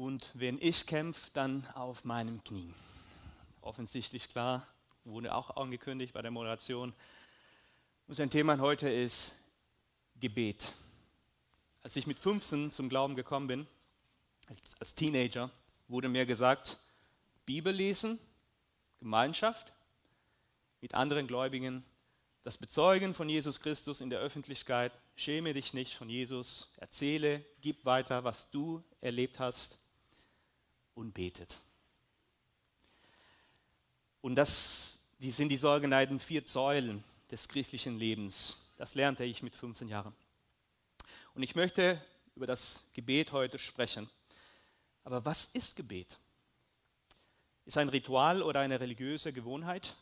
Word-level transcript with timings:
Und 0.00 0.30
wenn 0.32 0.56
ich 0.62 0.86
kämpfe, 0.86 1.28
dann 1.34 1.66
auf 1.74 2.06
meinem 2.06 2.42
Knie. 2.42 2.72
Offensichtlich 3.60 4.30
klar, 4.30 4.66
wurde 5.04 5.34
auch 5.34 5.58
angekündigt 5.58 6.14
bei 6.14 6.22
der 6.22 6.30
Moderation. 6.30 6.94
Und 8.08 8.14
sein 8.14 8.30
Thema 8.30 8.58
heute 8.60 8.88
ist 8.88 9.34
Gebet. 10.18 10.72
Als 11.82 11.96
ich 11.96 12.06
mit 12.06 12.18
15 12.18 12.72
zum 12.72 12.88
Glauben 12.88 13.14
gekommen 13.14 13.46
bin, 13.46 13.66
als, 14.46 14.80
als 14.80 14.94
Teenager, 14.94 15.50
wurde 15.86 16.08
mir 16.08 16.24
gesagt, 16.24 16.78
Bibel 17.44 17.70
lesen, 17.70 18.18
Gemeinschaft 19.00 19.70
mit 20.80 20.94
anderen 20.94 21.26
Gläubigen, 21.26 21.84
das 22.42 22.56
Bezeugen 22.56 23.12
von 23.12 23.28
Jesus 23.28 23.60
Christus 23.60 24.00
in 24.00 24.08
der 24.08 24.20
Öffentlichkeit, 24.20 24.92
schäme 25.14 25.52
dich 25.52 25.74
nicht 25.74 25.94
von 25.94 26.08
Jesus, 26.08 26.72
erzähle, 26.78 27.44
gib 27.60 27.84
weiter, 27.84 28.24
was 28.24 28.50
du 28.50 28.82
erlebt 29.02 29.38
hast 29.38 29.79
und 30.94 31.12
betet. 31.12 31.58
Und 34.20 34.36
das 34.36 35.00
die 35.20 35.30
sind 35.30 35.50
die 35.50 35.58
sogenannten 35.58 36.18
vier 36.18 36.42
Säulen 36.46 37.04
des 37.30 37.46
christlichen 37.46 37.98
Lebens. 37.98 38.72
Das 38.78 38.94
lernte 38.94 39.24
ich 39.24 39.42
mit 39.42 39.54
15 39.54 39.86
Jahren. 39.88 40.14
Und 41.34 41.42
ich 41.42 41.54
möchte 41.54 42.00
über 42.34 42.46
das 42.46 42.84
Gebet 42.94 43.32
heute 43.32 43.58
sprechen. 43.58 44.08
Aber 45.04 45.22
was 45.26 45.44
ist 45.46 45.76
Gebet? 45.76 46.18
Ist 47.66 47.76
ein 47.76 47.90
Ritual 47.90 48.42
oder 48.42 48.60
eine 48.60 48.80
religiöse 48.80 49.30
Gewohnheit? 49.30 49.94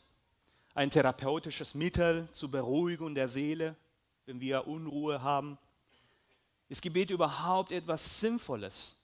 Ein 0.73 0.89
therapeutisches 0.89 1.73
Mittel 1.73 2.29
zur 2.31 2.51
Beruhigung 2.51 3.13
der 3.13 3.27
Seele, 3.27 3.75
wenn 4.25 4.39
wir 4.39 4.67
Unruhe 4.67 5.21
haben? 5.21 5.57
Ist 6.69 6.81
Gebet 6.81 7.09
überhaupt 7.09 7.73
etwas 7.73 8.21
Sinnvolles, 8.21 8.98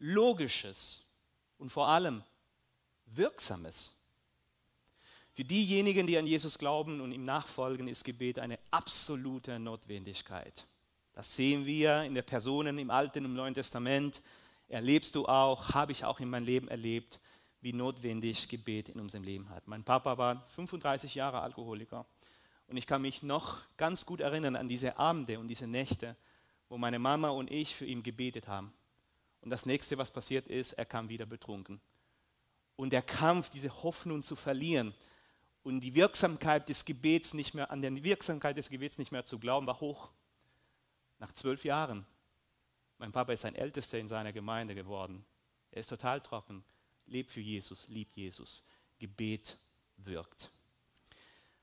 Logisches 0.00 1.04
und 1.58 1.70
vor 1.70 1.88
allem 1.88 2.24
Wirksames? 3.06 3.96
Für 5.32 5.44
diejenigen, 5.44 6.06
die 6.06 6.18
an 6.18 6.26
Jesus 6.26 6.58
glauben 6.58 7.00
und 7.00 7.12
ihm 7.12 7.22
nachfolgen, 7.22 7.86
ist 7.86 8.04
Gebet 8.04 8.38
eine 8.38 8.58
absolute 8.70 9.58
Notwendigkeit. 9.58 10.66
Das 11.12 11.36
sehen 11.36 11.66
wir 11.66 12.02
in 12.02 12.14
der 12.14 12.22
Personen 12.22 12.78
im 12.78 12.90
Alten 12.90 13.24
und 13.24 13.34
Neuen 13.34 13.54
Testament. 13.54 14.22
Erlebst 14.68 15.14
du 15.14 15.26
auch, 15.26 15.74
habe 15.74 15.92
ich 15.92 16.04
auch 16.04 16.20
in 16.20 16.30
meinem 16.30 16.44
Leben 16.44 16.68
erlebt, 16.68 17.20
wie 17.60 17.72
notwendig 17.72 18.48
Gebet 18.48 18.88
in 18.88 19.00
unserem 19.00 19.24
Leben 19.24 19.48
hat. 19.50 19.66
Mein 19.66 19.84
Papa 19.84 20.16
war 20.18 20.46
35 20.48 21.14
Jahre 21.14 21.40
Alkoholiker 21.40 22.06
und 22.66 22.76
ich 22.76 22.86
kann 22.86 23.02
mich 23.02 23.22
noch 23.22 23.58
ganz 23.76 24.06
gut 24.06 24.20
erinnern 24.20 24.56
an 24.56 24.68
diese 24.68 24.98
Abende 24.98 25.38
und 25.38 25.48
diese 25.48 25.66
Nächte, 25.66 26.16
wo 26.68 26.78
meine 26.78 26.98
Mama 26.98 27.30
und 27.30 27.50
ich 27.50 27.74
für 27.74 27.84
ihn 27.84 28.02
gebetet 28.02 28.48
haben. 28.48 28.72
Und 29.42 29.50
das 29.50 29.66
nächste, 29.66 29.98
was 29.98 30.10
passiert 30.10 30.48
ist, 30.48 30.72
er 30.74 30.84
kam 30.84 31.08
wieder 31.08 31.26
betrunken. 31.26 31.80
Und 32.76 32.92
der 32.92 33.02
Kampf, 33.02 33.48
diese 33.48 33.82
Hoffnung 33.82 34.22
zu 34.22 34.36
verlieren, 34.36 34.94
und 35.62 35.80
die 35.80 35.94
Wirksamkeit 35.94 36.68
des 36.68 36.84
Gebets 36.84 37.34
nicht 37.34 37.54
mehr, 37.54 37.70
an 37.70 37.82
der 37.82 38.02
Wirksamkeit 38.02 38.56
des 38.56 38.70
Gebets 38.70 38.98
nicht 38.98 39.12
mehr 39.12 39.24
zu 39.24 39.38
glauben, 39.38 39.66
war 39.66 39.80
hoch. 39.80 40.10
Nach 41.18 41.32
zwölf 41.32 41.64
Jahren. 41.64 42.06
Mein 42.98 43.12
Papa 43.12 43.32
ist 43.32 43.44
ein 43.44 43.54
Ältester 43.54 43.98
in 43.98 44.08
seiner 44.08 44.32
Gemeinde 44.32 44.74
geworden. 44.74 45.24
Er 45.70 45.80
ist 45.80 45.88
total 45.88 46.20
trocken, 46.20 46.64
lebt 47.06 47.30
für 47.30 47.40
Jesus, 47.40 47.88
liebt 47.88 48.16
Jesus. 48.16 48.64
Gebet 48.98 49.58
wirkt. 49.98 50.50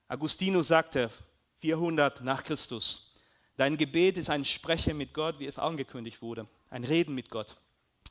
Augustinus 0.08 0.68
sagte 0.68 1.12
400 1.58 2.22
nach 2.22 2.44
Christus, 2.44 3.16
dein 3.56 3.78
Gebet 3.78 4.18
ist 4.18 4.30
ein 4.30 4.46
Sprechen 4.46 4.98
mit 4.98 5.14
Gott, 5.14 5.40
wie 5.40 5.46
es 5.46 5.60
angekündigt 5.60 6.22
wurde, 6.22 6.48
ein 6.70 6.84
Reden 6.84 7.16
mit 7.16 7.30
Gott. 7.30 7.58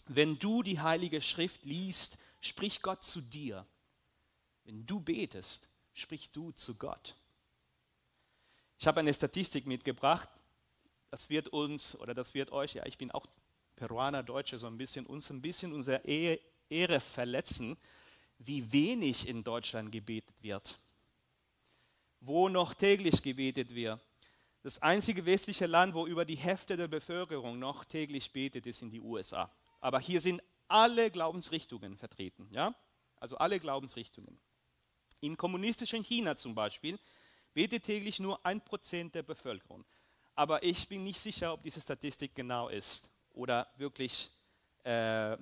Wenn 0.07 0.39
du 0.39 0.63
die 0.63 0.81
Heilige 0.81 1.21
Schrift 1.21 1.65
liest, 1.65 2.19
spricht 2.41 2.83
Gott 2.83 3.03
zu 3.03 3.21
dir. 3.21 3.67
Wenn 4.65 4.87
du 4.87 5.01
betest, 5.01 5.69
sprichst 5.95 6.35
du 6.35 6.53
zu 6.53 6.77
Gott. 6.77 7.17
Ich 8.79 8.87
habe 8.87 9.01
eine 9.01 9.15
Statistik 9.15 9.67
mitgebracht. 9.67 10.29
Das 11.11 11.31
wird 11.31 11.49
uns 11.49 11.99
oder 11.99 12.15
das 12.15 12.35
wird 12.35 12.53
euch, 12.53 12.75
ja, 12.75 12.85
ich 12.87 12.99
bin 12.99 13.11
auch 13.11 13.27
Peruaner, 13.77 14.23
Deutsche, 14.23 14.59
so 14.59 14.67
ein 14.67 14.77
bisschen 14.77 15.07
uns 15.07 15.31
ein 15.31 15.43
bisschen 15.43 15.73
unsere 15.73 16.03
Ehre 16.69 17.01
verletzen, 17.01 17.77
wie 18.39 18.73
wenig 18.73 19.29
in 19.29 19.45
Deutschland 19.45 19.93
gebetet 19.93 20.43
wird. 20.43 20.79
Wo 22.21 22.49
noch 22.49 22.75
täglich 22.75 23.23
gebetet 23.23 23.75
wird. 23.75 24.01
Das 24.63 24.81
einzige 24.81 25.25
westliche 25.25 25.67
Land, 25.67 25.95
wo 25.95 26.07
über 26.07 26.25
die 26.25 26.37
Hälfte 26.37 26.77
der 26.77 26.89
Bevölkerung 26.89 27.59
noch 27.59 27.85
täglich 27.85 28.33
betet, 28.33 28.67
ist 28.67 28.83
in 28.83 28.91
die 28.91 29.01
USA. 29.01 29.51
Aber 29.87 30.01
hier 30.01 30.21
sind 30.21 30.43
alle 30.67 31.13
Glaubensrichtungen 31.13 31.97
vertreten, 31.97 32.49
ja? 32.51 32.75
Also 33.21 33.39
alle 33.39 33.61
Glaubensrichtungen. 33.61 34.37
Im 35.21 35.37
kommunistischen 35.37 36.03
China 36.03 36.35
zum 36.35 36.57
Beispiel 36.57 36.99
betet 37.55 37.85
täglich 37.85 38.19
nur 38.19 38.45
ein 38.45 38.61
Prozent 38.61 39.15
der 39.15 39.23
Bevölkerung. 39.23 39.85
Aber 40.35 40.65
ich 40.65 40.89
bin 40.89 41.05
nicht 41.05 41.21
sicher, 41.21 41.53
ob 41.53 41.63
diese 41.63 41.81
Statistik 41.81 42.35
genau 42.35 42.69
ist 42.69 43.13
oder 43.31 43.69
wirklich 43.77 44.29
äh, 44.83 45.37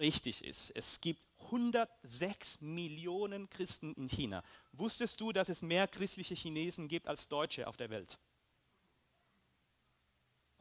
richtig 0.00 0.42
ist. 0.42 0.70
Es 0.70 1.00
gibt 1.00 1.22
106 1.44 2.60
Millionen 2.60 3.48
Christen 3.48 3.94
in 3.94 4.08
China. 4.08 4.42
Wusstest 4.72 5.20
du, 5.20 5.30
dass 5.30 5.50
es 5.50 5.62
mehr 5.62 5.86
christliche 5.86 6.34
Chinesen 6.34 6.88
gibt 6.88 7.06
als 7.06 7.28
Deutsche 7.28 7.68
auf 7.68 7.76
der 7.76 7.90
Welt? 7.90 8.18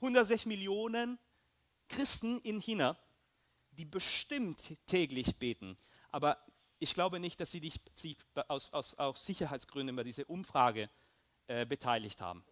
106 0.02 0.46
Millionen 0.46 1.18
Christen 1.90 2.40
in 2.42 2.60
China, 2.60 2.96
die 3.78 3.86
bestimmt 3.86 4.78
täglich 4.86 5.36
beten. 5.38 5.78
Aber 6.12 6.38
ich 6.80 6.94
glaube 6.94 7.20
nicht, 7.20 7.40
dass 7.40 7.52
sie 7.52 7.62
dich 7.62 7.80
aus, 8.48 8.72
aus, 8.74 8.96
aus 8.96 9.26
Sicherheitsgründen 9.26 9.96
bei 9.96 10.04
dieser 10.04 10.30
Umfrage 10.30 10.90
äh, 11.48 11.66
beteiligt 11.66 12.22
haben. 12.22 12.44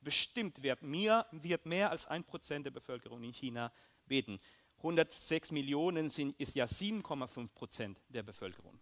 Bestimmt 0.00 0.62
wird 0.62 0.82
mehr, 0.82 1.26
wird 1.30 1.66
mehr 1.66 1.90
als 1.90 2.06
ein 2.06 2.24
Prozent 2.24 2.66
der 2.66 2.70
Bevölkerung 2.70 3.22
in 3.22 3.32
China 3.32 3.72
beten. 4.06 4.38
106 4.78 5.52
Millionen 5.52 6.10
sind, 6.10 6.38
ist 6.40 6.56
ja 6.56 6.64
7,5 6.64 7.48
Prozent 7.48 8.00
der 8.08 8.22
Bevölkerung 8.22 8.78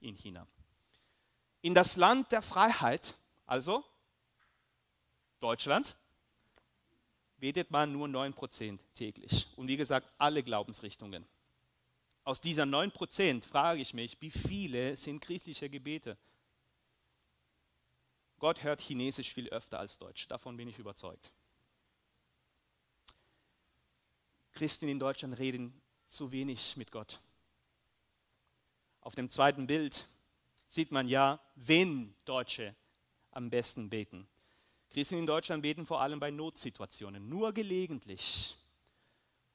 in 0.00 0.14
China. 0.14 0.46
In 1.62 1.74
das 1.74 1.96
Land 1.96 2.32
der 2.32 2.42
Freiheit, 2.42 3.14
also 3.46 3.84
Deutschland, 5.40 5.96
betet 7.38 7.70
man 7.70 7.92
nur 7.92 8.08
9 8.08 8.34
Prozent 8.34 8.80
täglich. 8.94 9.48
Und 9.56 9.68
wie 9.68 9.76
gesagt, 9.76 10.12
alle 10.18 10.42
Glaubensrichtungen. 10.42 11.26
Aus 12.28 12.42
dieser 12.42 12.64
9% 12.64 13.42
frage 13.46 13.80
ich 13.80 13.94
mich, 13.94 14.20
wie 14.20 14.30
viele 14.30 14.98
sind 14.98 15.20
christliche 15.20 15.70
Gebete? 15.70 16.18
Gott 18.38 18.62
hört 18.62 18.82
Chinesisch 18.82 19.32
viel 19.32 19.48
öfter 19.48 19.78
als 19.78 19.96
Deutsch, 19.96 20.28
davon 20.28 20.58
bin 20.58 20.68
ich 20.68 20.78
überzeugt. 20.78 21.32
Christen 24.52 24.88
in 24.88 24.98
Deutschland 24.98 25.38
reden 25.38 25.80
zu 26.06 26.30
wenig 26.30 26.76
mit 26.76 26.92
Gott. 26.92 27.18
Auf 29.00 29.14
dem 29.14 29.30
zweiten 29.30 29.66
Bild 29.66 30.04
sieht 30.66 30.92
man 30.92 31.08
ja, 31.08 31.40
wen 31.54 32.14
Deutsche 32.26 32.76
am 33.30 33.48
besten 33.48 33.88
beten. 33.88 34.28
Christen 34.90 35.16
in 35.16 35.26
Deutschland 35.26 35.62
beten 35.62 35.86
vor 35.86 36.02
allem 36.02 36.20
bei 36.20 36.30
Notsituationen, 36.30 37.26
nur 37.26 37.54
gelegentlich. 37.54 38.54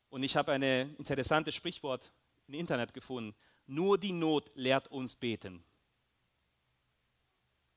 Und 0.10 0.24
ich 0.24 0.36
habe 0.36 0.54
ein 0.54 0.64
interessantes 0.96 1.54
Sprichwort 1.54 2.12
im 2.48 2.54
Internet 2.54 2.94
gefunden. 2.94 3.36
Nur 3.66 3.98
die 3.98 4.12
Not 4.12 4.52
lehrt 4.56 4.88
uns 4.90 5.16
beten. 5.16 5.64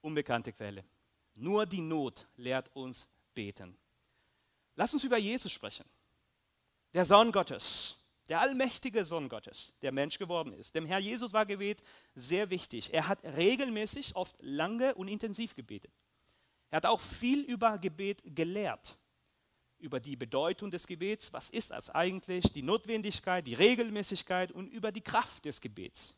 Unbekannte 0.01 0.53
Quelle. 0.53 0.85
Nur 1.35 1.67
die 1.67 1.81
Not 1.81 2.27
lehrt 2.37 2.71
uns 2.75 3.07
beten. 3.35 3.77
Lass 4.75 4.93
uns 4.93 5.05
über 5.05 5.19
Jesus 5.19 5.53
sprechen. 5.53 5.85
Der 6.93 7.05
Sohn 7.05 7.33
Gottes, 7.33 7.97
der 8.29 8.41
allmächtige 8.41 9.05
Sohn 9.05 9.29
Gottes, 9.29 9.73
der 9.83 9.93
Mensch 9.93 10.19
geworden 10.19 10.53
ist. 10.53 10.75
Dem 10.75 10.87
Herr 10.87 10.99
Jesus 10.99 11.33
war 11.33 11.47
Gebet 11.47 11.83
sehr 12.15 12.51
wichtig. 12.51 12.93
Er 12.93 13.09
hat 13.09 13.23
regelmäßig, 13.23 14.17
oft 14.17 14.37
lange 14.41 14.95
und 14.95 15.09
intensiv 15.09 15.55
gebetet. 15.55 15.93
Er 16.71 16.79
hat 16.79 16.87
auch 16.87 17.01
viel 17.01 17.43
über 17.43 17.79
Gebet 17.79 18.23
gelehrt 18.25 18.99
über 19.87 20.01
die 20.01 20.17
Bedeutung 20.17 20.71
des 20.71 20.87
Gebets, 20.87 21.33
was 21.33 21.49
ist 21.49 21.71
das 21.71 21.91
eigentlich, 21.91 22.53
die 22.53 22.63
Notwendigkeit, 22.63 23.47
die 23.47 23.55
Regelmäßigkeit 23.55 24.51
und 24.51 24.67
über 24.69 24.91
die 24.91 25.01
Kraft 25.01 25.45
des 25.45 25.61
Gebets. 25.61 26.17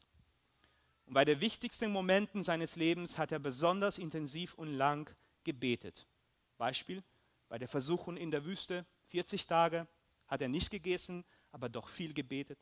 Und 1.07 1.15
bei 1.15 1.25
den 1.25 1.41
wichtigsten 1.41 1.93
Momenten 1.93 2.43
seines 2.43 2.77
Lebens 2.77 3.19
hat 3.19 3.31
er 3.31 3.39
besonders 3.39 3.99
intensiv 3.99 4.55
und 4.55 4.73
lang 4.73 5.15
gebetet. 5.45 6.07
Beispiel, 6.57 7.03
bei 7.49 7.59
der 7.59 7.69
Versuchung 7.69 8.17
in 8.17 8.31
der 8.31 8.45
Wüste, 8.45 8.87
40 9.09 9.47
Tage 9.47 9.87
hat 10.27 10.43
er 10.43 10.49
nicht 10.49 10.71
gegessen, 10.71 11.25
aber 11.53 11.69
doch 11.69 11.89
viel 11.89 12.13
gebetet. 12.15 12.59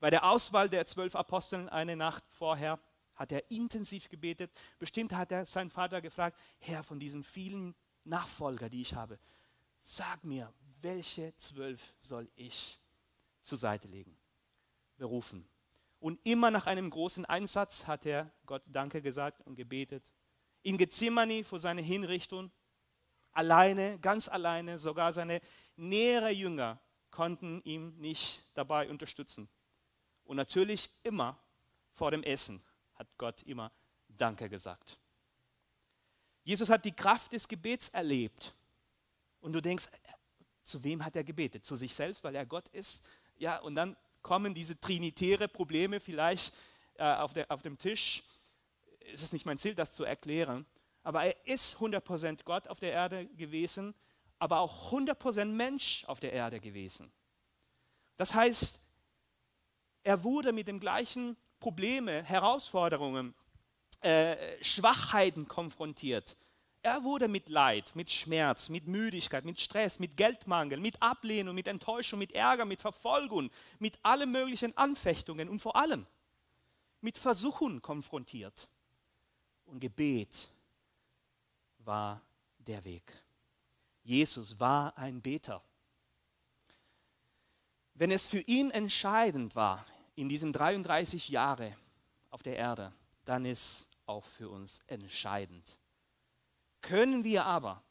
Bei 0.00 0.10
der 0.10 0.24
Auswahl 0.24 0.68
der 0.68 0.86
zwölf 0.86 1.16
Aposteln 1.16 1.68
eine 1.68 1.96
Nacht 1.96 2.24
vorher 2.30 2.78
hat 3.16 3.32
er 3.32 3.50
intensiv 3.50 4.08
gebetet. 4.08 4.52
Bestimmt 4.78 5.12
hat 5.12 5.32
er 5.32 5.44
seinen 5.44 5.70
Vater 5.70 6.00
gefragt, 6.00 6.38
Herr, 6.60 6.84
von 6.84 7.00
diesen 7.00 7.24
vielen 7.24 7.74
Nachfolger, 8.04 8.68
die 8.68 8.80
ich 8.80 8.94
habe, 8.94 9.18
sag 9.78 10.24
mir, 10.24 10.52
welche 10.80 11.34
zwölf 11.36 11.94
soll 11.98 12.28
ich 12.36 12.78
zur 13.42 13.58
Seite 13.58 13.88
legen? 13.88 14.16
berufen. 14.98 15.48
Und 16.00 16.20
immer 16.24 16.50
nach 16.50 16.66
einem 16.66 16.90
großen 16.90 17.24
Einsatz 17.24 17.86
hat 17.86 18.04
er 18.04 18.30
Gott 18.46 18.62
Danke 18.68 19.00
gesagt 19.00 19.40
und 19.46 19.56
gebetet. 19.56 20.12
In 20.62 20.76
Gethsemane 20.76 21.44
vor 21.44 21.58
seiner 21.58 21.82
Hinrichtung, 21.82 22.50
alleine, 23.32 23.98
ganz 24.00 24.28
alleine, 24.28 24.78
sogar 24.78 25.12
seine 25.12 25.40
nähere 25.76 26.30
Jünger 26.30 26.78
konnten 27.10 27.62
ihm 27.64 27.96
nicht 27.96 28.42
dabei 28.54 28.88
unterstützen. 28.90 29.48
Und 30.24 30.36
natürlich 30.36 30.90
immer 31.04 31.38
vor 31.94 32.10
dem 32.10 32.22
Essen 32.22 32.62
hat 32.94 33.08
Gott 33.16 33.42
immer 33.42 33.72
Danke 34.08 34.48
gesagt. 34.48 34.98
Jesus 36.44 36.68
hat 36.68 36.84
die 36.84 36.94
Kraft 36.94 37.32
des 37.32 37.46
Gebets 37.48 37.88
erlebt. 37.88 38.54
Und 39.40 39.52
du 39.52 39.60
denkst, 39.60 39.88
zu 40.62 40.82
wem 40.84 41.04
hat 41.04 41.16
er 41.16 41.24
gebetet? 41.24 41.64
Zu 41.64 41.76
sich 41.76 41.94
selbst, 41.94 42.24
weil 42.24 42.34
er 42.34 42.46
Gott 42.46 42.68
ist? 42.68 43.04
Ja, 43.36 43.58
und 43.60 43.74
dann 43.74 43.96
kommen 44.22 44.54
diese 44.54 44.78
trinitäre 44.78 45.48
Probleme 45.48 46.00
vielleicht 46.00 46.52
äh, 46.94 47.04
auf, 47.04 47.32
der, 47.32 47.50
auf 47.50 47.62
dem 47.62 47.78
Tisch. 47.78 48.22
Es 49.12 49.22
ist 49.22 49.32
nicht 49.32 49.46
mein 49.46 49.58
Ziel, 49.58 49.74
das 49.74 49.94
zu 49.94 50.04
erklären. 50.04 50.66
Aber 51.02 51.24
er 51.24 51.46
ist 51.46 51.76
100% 51.76 52.44
Gott 52.44 52.68
auf 52.68 52.80
der 52.80 52.92
Erde 52.92 53.26
gewesen, 53.28 53.94
aber 54.38 54.60
auch 54.60 54.92
100% 54.92 55.46
Mensch 55.46 56.04
auf 56.06 56.20
der 56.20 56.32
Erde 56.32 56.60
gewesen. 56.60 57.10
Das 58.16 58.34
heißt, 58.34 58.80
er 60.02 60.24
wurde 60.24 60.52
mit 60.52 60.68
den 60.68 60.80
gleichen 60.80 61.36
Problemen, 61.60 62.24
Herausforderungen, 62.24 63.34
äh, 64.00 64.62
Schwachheiten 64.62 65.48
konfrontiert. 65.48 66.36
Er 66.88 67.04
wurde 67.04 67.28
mit 67.28 67.50
Leid, 67.50 67.94
mit 67.94 68.10
Schmerz, 68.10 68.70
mit 68.70 68.86
Müdigkeit, 68.86 69.44
mit 69.44 69.60
Stress, 69.60 69.98
mit 69.98 70.16
Geldmangel, 70.16 70.80
mit 70.80 71.02
Ablehnung, 71.02 71.54
mit 71.54 71.68
Enttäuschung, 71.68 72.18
mit 72.18 72.32
Ärger, 72.32 72.64
mit 72.64 72.80
Verfolgung, 72.80 73.50
mit 73.78 73.98
allen 74.02 74.32
möglichen 74.32 74.74
Anfechtungen 74.74 75.50
und 75.50 75.60
vor 75.60 75.76
allem 75.76 76.06
mit 77.02 77.18
Versuchen 77.18 77.82
konfrontiert. 77.82 78.70
Und 79.66 79.80
Gebet 79.80 80.50
war 81.80 82.22
der 82.56 82.82
Weg. 82.86 83.22
Jesus 84.02 84.58
war 84.58 84.96
ein 84.96 85.20
Beter. 85.20 85.62
Wenn 87.92 88.10
es 88.10 88.30
für 88.30 88.40
ihn 88.40 88.70
entscheidend 88.70 89.54
war, 89.54 89.84
in 90.14 90.30
diesen 90.30 90.54
33 90.54 91.28
Jahren 91.28 91.76
auf 92.30 92.42
der 92.42 92.56
Erde, 92.56 92.94
dann 93.26 93.44
ist 93.44 93.90
auch 94.06 94.24
für 94.24 94.48
uns 94.48 94.78
entscheidend. 94.86 95.77
Können 96.80 97.24
wir 97.24 97.44
aber 97.44 97.82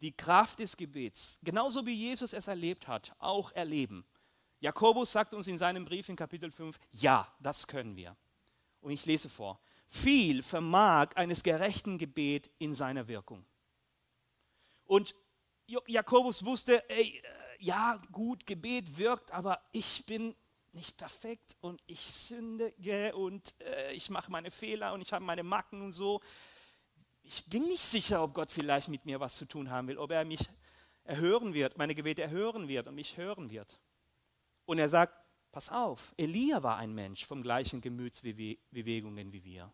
die 0.00 0.16
Kraft 0.16 0.58
des 0.58 0.76
Gebets, 0.76 1.38
genauso 1.42 1.86
wie 1.86 1.94
Jesus 1.94 2.32
es 2.32 2.48
erlebt 2.48 2.88
hat, 2.88 3.12
auch 3.18 3.52
erleben? 3.52 4.04
Jakobus 4.60 5.10
sagt 5.12 5.34
uns 5.34 5.46
in 5.48 5.58
seinem 5.58 5.84
Brief 5.84 6.08
in 6.08 6.16
Kapitel 6.16 6.50
5, 6.50 6.78
ja, 6.92 7.32
das 7.40 7.66
können 7.66 7.96
wir. 7.96 8.16
Und 8.80 8.92
ich 8.92 9.04
lese 9.06 9.28
vor. 9.28 9.60
Viel 9.88 10.42
vermag 10.42 11.10
eines 11.16 11.42
gerechten 11.42 11.98
Gebet 11.98 12.50
in 12.58 12.74
seiner 12.74 13.08
Wirkung. 13.08 13.44
Und 14.84 15.14
Jakobus 15.66 16.44
wusste, 16.44 16.88
ey, 16.90 17.18
äh, 17.18 17.22
ja, 17.58 18.00
gut, 18.10 18.46
Gebet 18.46 18.96
wirkt, 18.98 19.30
aber 19.32 19.60
ich 19.72 20.04
bin 20.06 20.34
nicht 20.72 20.96
perfekt 20.96 21.56
und 21.60 21.82
ich 21.86 22.00
sündige 22.00 23.14
und 23.14 23.54
äh, 23.60 23.92
ich 23.92 24.10
mache 24.10 24.30
meine 24.30 24.50
Fehler 24.50 24.92
und 24.92 25.02
ich 25.02 25.12
habe 25.12 25.24
meine 25.24 25.42
Macken 25.42 25.82
und 25.82 25.92
so 25.92 26.20
ich 27.22 27.44
bin 27.46 27.62
nicht 27.64 27.82
sicher, 27.82 28.22
ob 28.22 28.34
Gott 28.34 28.50
vielleicht 28.50 28.88
mit 28.88 29.04
mir 29.04 29.20
was 29.20 29.36
zu 29.36 29.44
tun 29.46 29.70
haben 29.70 29.88
will, 29.88 29.98
ob 29.98 30.10
er 30.10 30.24
mich 30.24 30.48
erhören 31.04 31.54
wird, 31.54 31.78
meine 31.78 31.94
Gebete 31.94 32.22
erhören 32.22 32.68
wird 32.68 32.88
und 32.88 32.94
mich 32.94 33.16
hören 33.16 33.50
wird. 33.50 33.78
Und 34.64 34.78
er 34.78 34.88
sagt, 34.88 35.14
pass 35.50 35.68
auf, 35.68 36.14
Elia 36.16 36.62
war 36.62 36.76
ein 36.76 36.94
Mensch 36.94 37.24
vom 37.24 37.42
gleichen 37.42 37.80
Gemütsbewegungen 37.80 39.32
wie 39.32 39.44
wir. 39.44 39.72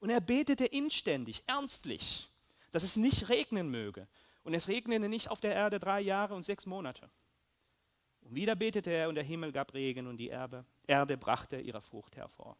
Und 0.00 0.10
er 0.10 0.20
betete 0.20 0.64
inständig, 0.64 1.42
ernstlich, 1.46 2.28
dass 2.70 2.82
es 2.82 2.96
nicht 2.96 3.28
regnen 3.28 3.70
möge. 3.70 4.06
Und 4.44 4.54
es 4.54 4.68
regnete 4.68 5.08
nicht 5.08 5.28
auf 5.28 5.40
der 5.40 5.54
Erde 5.54 5.78
drei 5.78 6.00
Jahre 6.00 6.34
und 6.34 6.42
sechs 6.42 6.66
Monate. 6.66 7.10
Und 8.22 8.34
wieder 8.34 8.56
betete 8.56 8.90
er 8.90 9.08
und 9.08 9.14
der 9.14 9.24
Himmel 9.24 9.52
gab 9.52 9.74
Regen 9.74 10.06
und 10.06 10.16
die 10.16 10.28
Erde, 10.28 10.64
Erde 10.86 11.16
brachte 11.16 11.60
ihre 11.60 11.80
Frucht 11.80 12.16
hervor. 12.16 12.56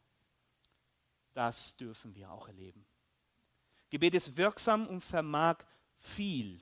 Das 1.32 1.76
dürfen 1.76 2.14
wir 2.14 2.30
auch 2.30 2.48
erleben. 2.48 2.84
Gebet 3.90 4.14
ist 4.14 4.36
wirksam 4.36 4.86
und 4.86 5.00
vermag 5.02 5.58
viel, 5.96 6.60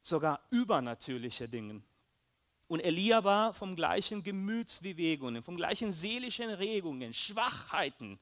sogar 0.00 0.40
übernatürliche 0.50 1.48
Dinge. 1.48 1.82
Und 2.68 2.80
Elia 2.80 3.22
war 3.22 3.52
vom 3.52 3.76
gleichen 3.76 4.22
Gemütsbewegungen, 4.22 5.42
vom 5.42 5.56
gleichen 5.56 5.92
seelischen 5.92 6.50
Regungen, 6.50 7.12
Schwachheiten, 7.14 8.18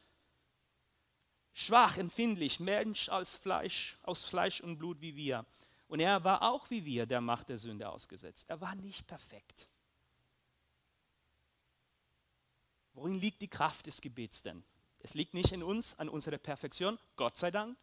schwach, 1.54 1.96
empfindlich, 1.96 2.60
Mensch 2.60 3.08
als 3.08 3.36
Fleisch, 3.36 3.98
aus 4.02 4.26
Fleisch 4.26 4.60
und 4.60 4.76
Blut 4.78 5.00
wie 5.00 5.16
wir. 5.16 5.46
Und 5.88 6.00
er 6.00 6.24
war 6.24 6.42
auch 6.42 6.68
wie 6.70 6.84
wir 6.84 7.06
der 7.06 7.20
Macht 7.20 7.48
der 7.48 7.58
Sünde 7.58 7.88
ausgesetzt. 7.88 8.46
Er 8.48 8.60
war 8.60 8.74
nicht 8.74 9.06
perfekt. 9.06 9.68
Worin 12.92 13.14
liegt 13.14 13.42
die 13.42 13.48
Kraft 13.48 13.86
des 13.86 14.00
Gebets 14.00 14.42
denn? 14.42 14.62
Es 15.04 15.12
liegt 15.12 15.34
nicht 15.34 15.52
in 15.52 15.62
uns, 15.62 15.98
an 15.98 16.08
unserer 16.08 16.38
Perfektion, 16.38 16.98
Gott 17.16 17.36
sei 17.36 17.50
Dank. 17.50 17.76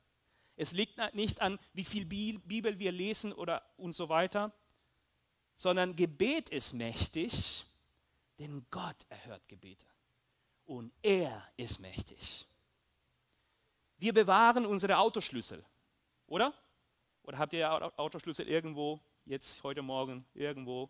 Es 0.55 0.71
liegt 0.71 0.99
nicht 1.13 1.39
an, 1.39 1.59
wie 1.71 1.83
viel 1.83 2.03
Bibel 2.03 2.79
wir 2.79 2.91
lesen 2.91 3.31
oder 3.31 3.61
und 3.77 3.93
so 3.93 4.09
weiter, 4.09 4.51
sondern 5.53 5.95
Gebet 5.95 6.49
ist 6.49 6.73
mächtig, 6.73 7.63
denn 8.39 8.65
Gott 8.71 9.05
erhört 9.07 9.47
Gebete. 9.47 9.85
Und 10.65 10.91
er 11.03 11.47
ist 11.57 11.79
mächtig. 11.79 12.47
Wir 13.99 14.13
bewahren 14.13 14.65
unsere 14.65 14.97
Autoschlüssel, 14.97 15.63
oder? 16.25 16.51
Oder 17.21 17.37
habt 17.37 17.53
ihr 17.53 17.99
Autoschlüssel 17.99 18.47
irgendwo, 18.47 18.99
jetzt 19.25 19.61
heute 19.61 19.83
Morgen, 19.83 20.25
irgendwo 20.33 20.89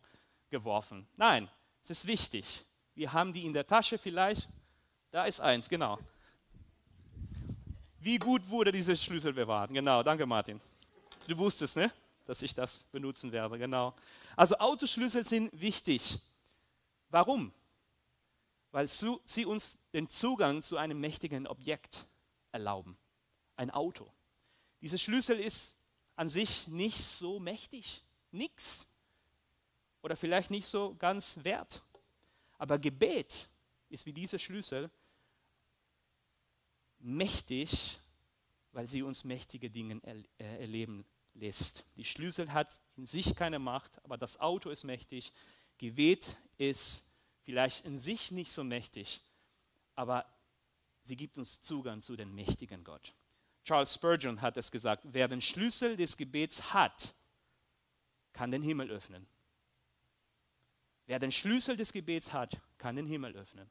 geworfen? 0.49 1.05
Nein, 1.17 1.49
es 1.83 1.89
ist 1.89 2.07
wichtig. 2.07 2.63
Wir 2.95 3.11
haben 3.11 3.33
die 3.33 3.45
in 3.45 3.51
der 3.51 3.67
Tasche 3.67 3.97
vielleicht. 3.97 4.47
Da 5.11 5.25
ist 5.25 5.41
eins, 5.41 5.67
genau. 5.67 5.99
Wie 8.03 8.18
gut 8.18 8.50
wurde 8.50 8.71
dieser 8.71 8.95
Schlüssel 8.95 9.31
bewahrt? 9.31 9.71
Genau, 9.71 10.01
danke 10.01 10.25
Martin. 10.25 10.59
Du 11.27 11.38
wusstest, 11.38 11.77
ne? 11.77 11.92
dass 12.25 12.42
ich 12.42 12.56
das 12.56 12.83
benutzen 12.92 13.31
werde. 13.31 13.59
Genau. 13.59 13.94
Also 14.36 14.57
Autoschlüssel 14.57 15.24
sind 15.24 15.50
wichtig. 15.53 16.18
Warum? 17.09 17.53
Weil 18.72 18.88
sie 18.88 19.46
uns 19.46 19.77
den 19.93 20.10
Zugang 20.10 20.63
zu 20.63 20.77
einem 20.77 21.00
mächtigen 21.00 21.46
Objekt 21.46 22.08
erlauben. 22.51 22.98
Ein 23.55 23.70
Auto. 23.70 24.12
Dieser 24.81 24.98
Schlüssel 24.98 25.39
ist 25.39 25.77
an 26.15 26.27
sich 26.27 26.67
nicht 26.70 27.03
so 27.03 27.39
mächtig. 27.39 28.03
Nix. 28.31 28.88
Oder 30.01 30.15
vielleicht 30.15 30.50
nicht 30.50 30.65
so 30.65 30.96
ganz 30.96 31.43
wert. 31.43 31.84
Aber 32.58 32.79
Gebet 32.79 33.48
ist 33.89 34.08
wie 34.08 34.13
dieser 34.13 34.39
Schlüssel 34.39 34.89
mächtig, 37.03 38.00
weil 38.72 38.88
sie 38.88 39.03
uns 39.03 39.24
mächtige 39.24 39.70
Dinge 39.70 40.01
äh, 40.03 40.24
erleben 40.38 41.05
lässt. 41.34 41.86
Die 41.98 42.05
Schlüssel 42.05 42.53
hat 42.53 42.81
in 42.96 43.05
sich 43.05 43.36
keine 43.36 43.60
Macht, 43.60 44.03
aber 44.03 44.17
das 44.17 44.39
Auto 44.39 44.70
ist 44.70 44.84
mächtig. 44.84 45.31
Gebet 45.77 46.38
ist 46.58 47.05
vielleicht 47.43 47.86
in 47.86 47.98
sich 47.98 48.31
nicht 48.31 48.51
so 48.51 48.63
mächtig, 48.63 49.22
aber 49.96 50.25
sie 51.03 51.15
gibt 51.15 51.38
uns 51.38 51.62
Zugang 51.62 52.01
zu 52.01 52.15
dem 52.15 52.34
mächtigen 52.36 52.84
Gott. 52.84 53.13
Charles 53.63 53.93
Spurgeon 53.93 54.41
hat 54.41 54.58
es 54.58 54.72
gesagt, 54.72 55.03
wer 55.05 55.27
den 55.27 55.41
Schlüssel 55.41 55.96
des 55.96 56.17
Gebets 56.17 56.74
hat, 56.74 57.13
kann 58.34 58.51
den 58.51 58.63
Himmel 58.63 58.89
öffnen. 58.89 59.27
Wer 61.05 61.20
den 61.20 61.31
Schlüssel 61.31 61.75
des 61.75 61.91
Gebets 61.91 62.31
hat, 62.34 62.60
kann 62.77 62.96
den 62.96 63.05
Himmel 63.05 63.36
öffnen. 63.36 63.70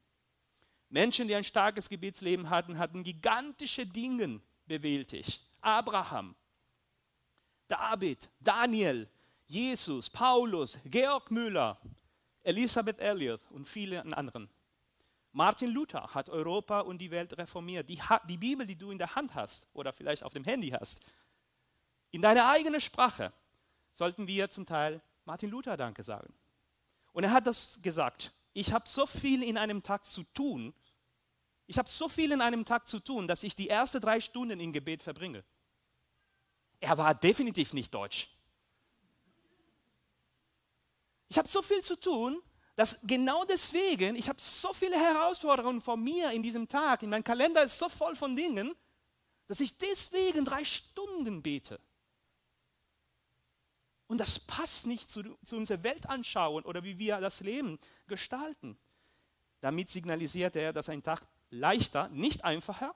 Menschen, 0.91 1.29
die 1.29 1.35
ein 1.35 1.45
starkes 1.45 1.89
Gebetsleben 1.89 2.51
hatten, 2.51 2.79
hatten 2.79 3.03
gigantische 3.03 3.87
Dinge 3.87 4.41
bewältigt. 4.67 5.47
Abraham, 5.61 6.35
David, 7.69 8.29
Daniel, 8.41 9.09
Jesus, 9.47 10.11
Paulus, 10.11 10.79
Georg 10.85 11.31
Müller, 11.31 11.81
Elisabeth 12.43 12.99
Elliot 12.99 13.41
und 13.51 13.67
viele 13.67 14.05
anderen. 14.17 14.49
Martin 15.33 15.71
Luther 15.71 16.13
hat 16.13 16.29
Europa 16.29 16.81
und 16.81 16.99
die 16.99 17.11
Welt 17.11 17.39
reformiert. 17.39 17.89
Die, 17.89 18.01
die 18.29 18.37
Bibel, 18.37 18.67
die 18.67 18.77
du 18.77 18.91
in 18.91 18.99
der 18.99 19.15
Hand 19.15 19.35
hast 19.35 19.69
oder 19.73 19.93
vielleicht 19.93 20.25
auf 20.25 20.33
dem 20.33 20.45
Handy 20.45 20.71
hast, 20.71 21.05
in 22.11 22.23
deiner 22.23 22.49
eigenen 22.49 22.81
Sprache, 22.81 23.33
sollten 23.93 24.27
wir 24.27 24.51
zum 24.51 24.67
Teil 24.67 25.01
Martin 25.25 25.51
Luther 25.51 25.77
Danke 25.77 26.03
sagen. 26.03 26.35
Und 27.13 27.25
er 27.25 27.33
hat 27.33 27.47
das 27.47 27.81
gesagt. 27.83 28.33
Ich 28.53 28.73
habe 28.73 28.89
so 28.89 29.07
viel 29.07 29.45
in 29.45 29.57
einem 29.57 29.83
Tag 29.83 30.05
zu 30.05 30.25
tun, 30.35 30.75
ich 31.71 31.79
habe 31.79 31.89
so 31.89 32.09
viel 32.09 32.33
in 32.33 32.41
einem 32.41 32.65
Tag 32.65 32.89
zu 32.89 32.99
tun, 32.99 33.29
dass 33.29 33.45
ich 33.45 33.55
die 33.55 33.69
ersten 33.69 34.01
drei 34.01 34.19
Stunden 34.19 34.59
im 34.59 34.73
Gebet 34.73 35.05
verbringe. 35.05 35.45
Er 36.81 36.99
war 36.99 37.15
definitiv 37.15 37.75
nicht 37.75 37.95
deutsch. 37.95 38.29
Ich 41.29 41.39
habe 41.39 41.49
so 41.49 41.63
viel 41.63 41.81
zu 41.81 41.95
tun, 41.95 42.43
dass 42.75 42.99
genau 43.05 43.45
deswegen, 43.45 44.17
ich 44.17 44.29
habe 44.29 44.41
so 44.41 44.73
viele 44.73 44.97
Herausforderungen 44.97 45.81
vor 45.81 45.97
mir 45.97 46.33
in 46.33 46.43
diesem 46.43 46.67
Tag, 46.67 47.05
in 47.05 47.11
meinem 47.11 47.23
Kalender 47.23 47.63
ist 47.63 47.79
so 47.79 47.89
voll 47.89 48.17
von 48.17 48.35
Dingen, 48.35 48.75
dass 49.47 49.61
ich 49.61 49.79
deswegen 49.79 50.45
drei 50.45 50.65
Stunden 50.65 51.41
bete. 51.41 51.79
Und 54.09 54.19
das 54.19 54.41
passt 54.41 54.89
nicht 54.89 55.09
zu, 55.09 55.23
zu 55.45 55.55
unserer 55.55 55.85
Weltanschauung 55.85 56.65
oder 56.65 56.83
wie 56.83 56.99
wir 56.99 57.21
das 57.21 57.43
Leben 57.43 57.79
gestalten. 58.09 58.77
Damit 59.61 59.89
signalisiert 59.89 60.57
er, 60.57 60.73
dass 60.73 60.89
ein 60.89 61.05
Tag 61.05 61.25
leichter, 61.51 62.09
nicht 62.09 62.45
einfacher, 62.45 62.95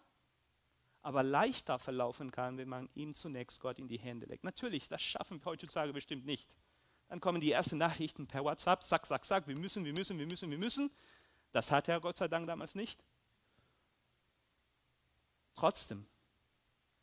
aber 1.02 1.22
leichter 1.22 1.78
verlaufen 1.78 2.30
kann, 2.30 2.56
wenn 2.56 2.68
man 2.68 2.88
ihm 2.94 3.14
zunächst 3.14 3.60
Gott 3.60 3.78
in 3.78 3.88
die 3.88 3.98
Hände 3.98 4.26
legt. 4.26 4.44
Natürlich, 4.44 4.88
das 4.88 5.02
schaffen 5.02 5.40
wir 5.40 5.44
heutzutage 5.44 5.92
bestimmt 5.92 6.24
nicht. 6.24 6.56
Dann 7.08 7.20
kommen 7.20 7.40
die 7.40 7.52
ersten 7.52 7.78
Nachrichten 7.78 8.26
per 8.26 8.44
WhatsApp, 8.44 8.82
zack, 8.82 9.04
zack, 9.04 9.24
zack, 9.24 9.46
wir 9.46 9.58
müssen, 9.58 9.84
wir 9.84 9.92
müssen, 9.92 10.18
wir 10.18 10.26
müssen, 10.26 10.50
wir 10.50 10.58
müssen. 10.58 10.90
Das 11.52 11.70
hat 11.70 11.88
er 11.88 12.00
Gott 12.00 12.16
sei 12.16 12.28
Dank 12.28 12.46
damals 12.46 12.74
nicht. 12.74 13.04
Trotzdem 15.54 16.06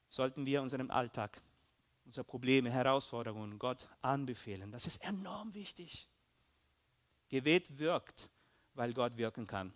sollten 0.08 0.46
wir 0.46 0.62
unserem 0.62 0.92
Alltag 0.92 1.42
unsere 2.06 2.26
Probleme, 2.26 2.70
Herausforderungen 2.70 3.60
Gott 3.60 3.88
anbefehlen. 4.02 4.72
Das 4.72 4.86
ist 4.86 5.02
enorm 5.04 5.54
wichtig. 5.54 6.10
Gebet 7.30 7.78
wirkt, 7.80 8.30
weil 8.74 8.94
Gott 8.94 9.16
wirken 9.16 9.48
kann. 9.48 9.74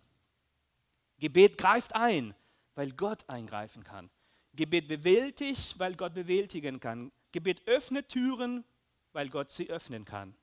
Gebet 1.18 1.58
greift 1.58 1.94
ein, 1.94 2.34
weil 2.74 2.92
Gott 2.92 3.28
eingreifen 3.28 3.82
kann. 3.82 4.10
Gebet 4.54 4.88
bewältigt, 4.88 5.78
weil 5.78 5.94
Gott 5.96 6.14
bewältigen 6.14 6.80
kann. 6.80 7.12
Gebet 7.32 7.66
öffnet 7.66 8.08
Türen, 8.08 8.64
weil 9.12 9.28
Gott 9.28 9.50
sie 9.50 9.68
öffnen 9.70 10.04
kann. 10.04 10.34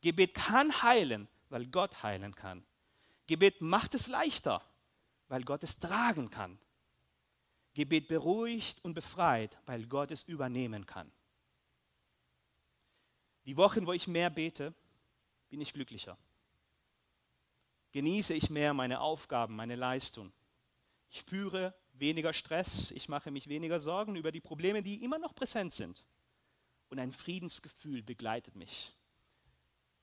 Gebet 0.00 0.34
kann 0.34 0.82
heilen, 0.82 1.28
weil 1.48 1.66
Gott 1.66 2.02
heilen 2.02 2.34
kann. 2.34 2.64
Gebet 3.26 3.60
macht 3.60 3.94
es 3.94 4.06
leichter, 4.06 4.62
weil 5.28 5.42
Gott 5.42 5.62
es 5.64 5.78
tragen 5.78 6.30
kann. 6.30 6.58
Gebet 7.74 8.08
beruhigt 8.08 8.84
und 8.84 8.94
befreit, 8.94 9.58
weil 9.66 9.86
Gott 9.86 10.10
es 10.10 10.22
übernehmen 10.24 10.86
kann. 10.86 11.10
Die 13.44 13.56
Wochen, 13.56 13.86
wo 13.86 13.92
ich 13.92 14.08
mehr 14.08 14.30
bete, 14.30 14.74
bin 15.48 15.60
ich 15.60 15.72
glücklicher. 15.72 16.18
Genieße 17.92 18.34
ich 18.34 18.50
mehr 18.50 18.74
meine 18.74 19.00
Aufgaben, 19.00 19.56
meine 19.56 19.76
Leistung. 19.76 20.32
Ich 21.08 21.20
spüre 21.20 21.74
weniger 21.92 22.32
Stress, 22.32 22.90
ich 22.90 23.08
mache 23.08 23.30
mich 23.30 23.48
weniger 23.48 23.80
Sorgen 23.80 24.16
über 24.16 24.32
die 24.32 24.40
Probleme, 24.40 24.82
die 24.82 25.02
immer 25.02 25.18
noch 25.18 25.34
präsent 25.34 25.72
sind. 25.72 26.04
Und 26.90 26.98
ein 26.98 27.12
Friedensgefühl 27.12 28.02
begleitet 28.02 28.56
mich. 28.56 28.94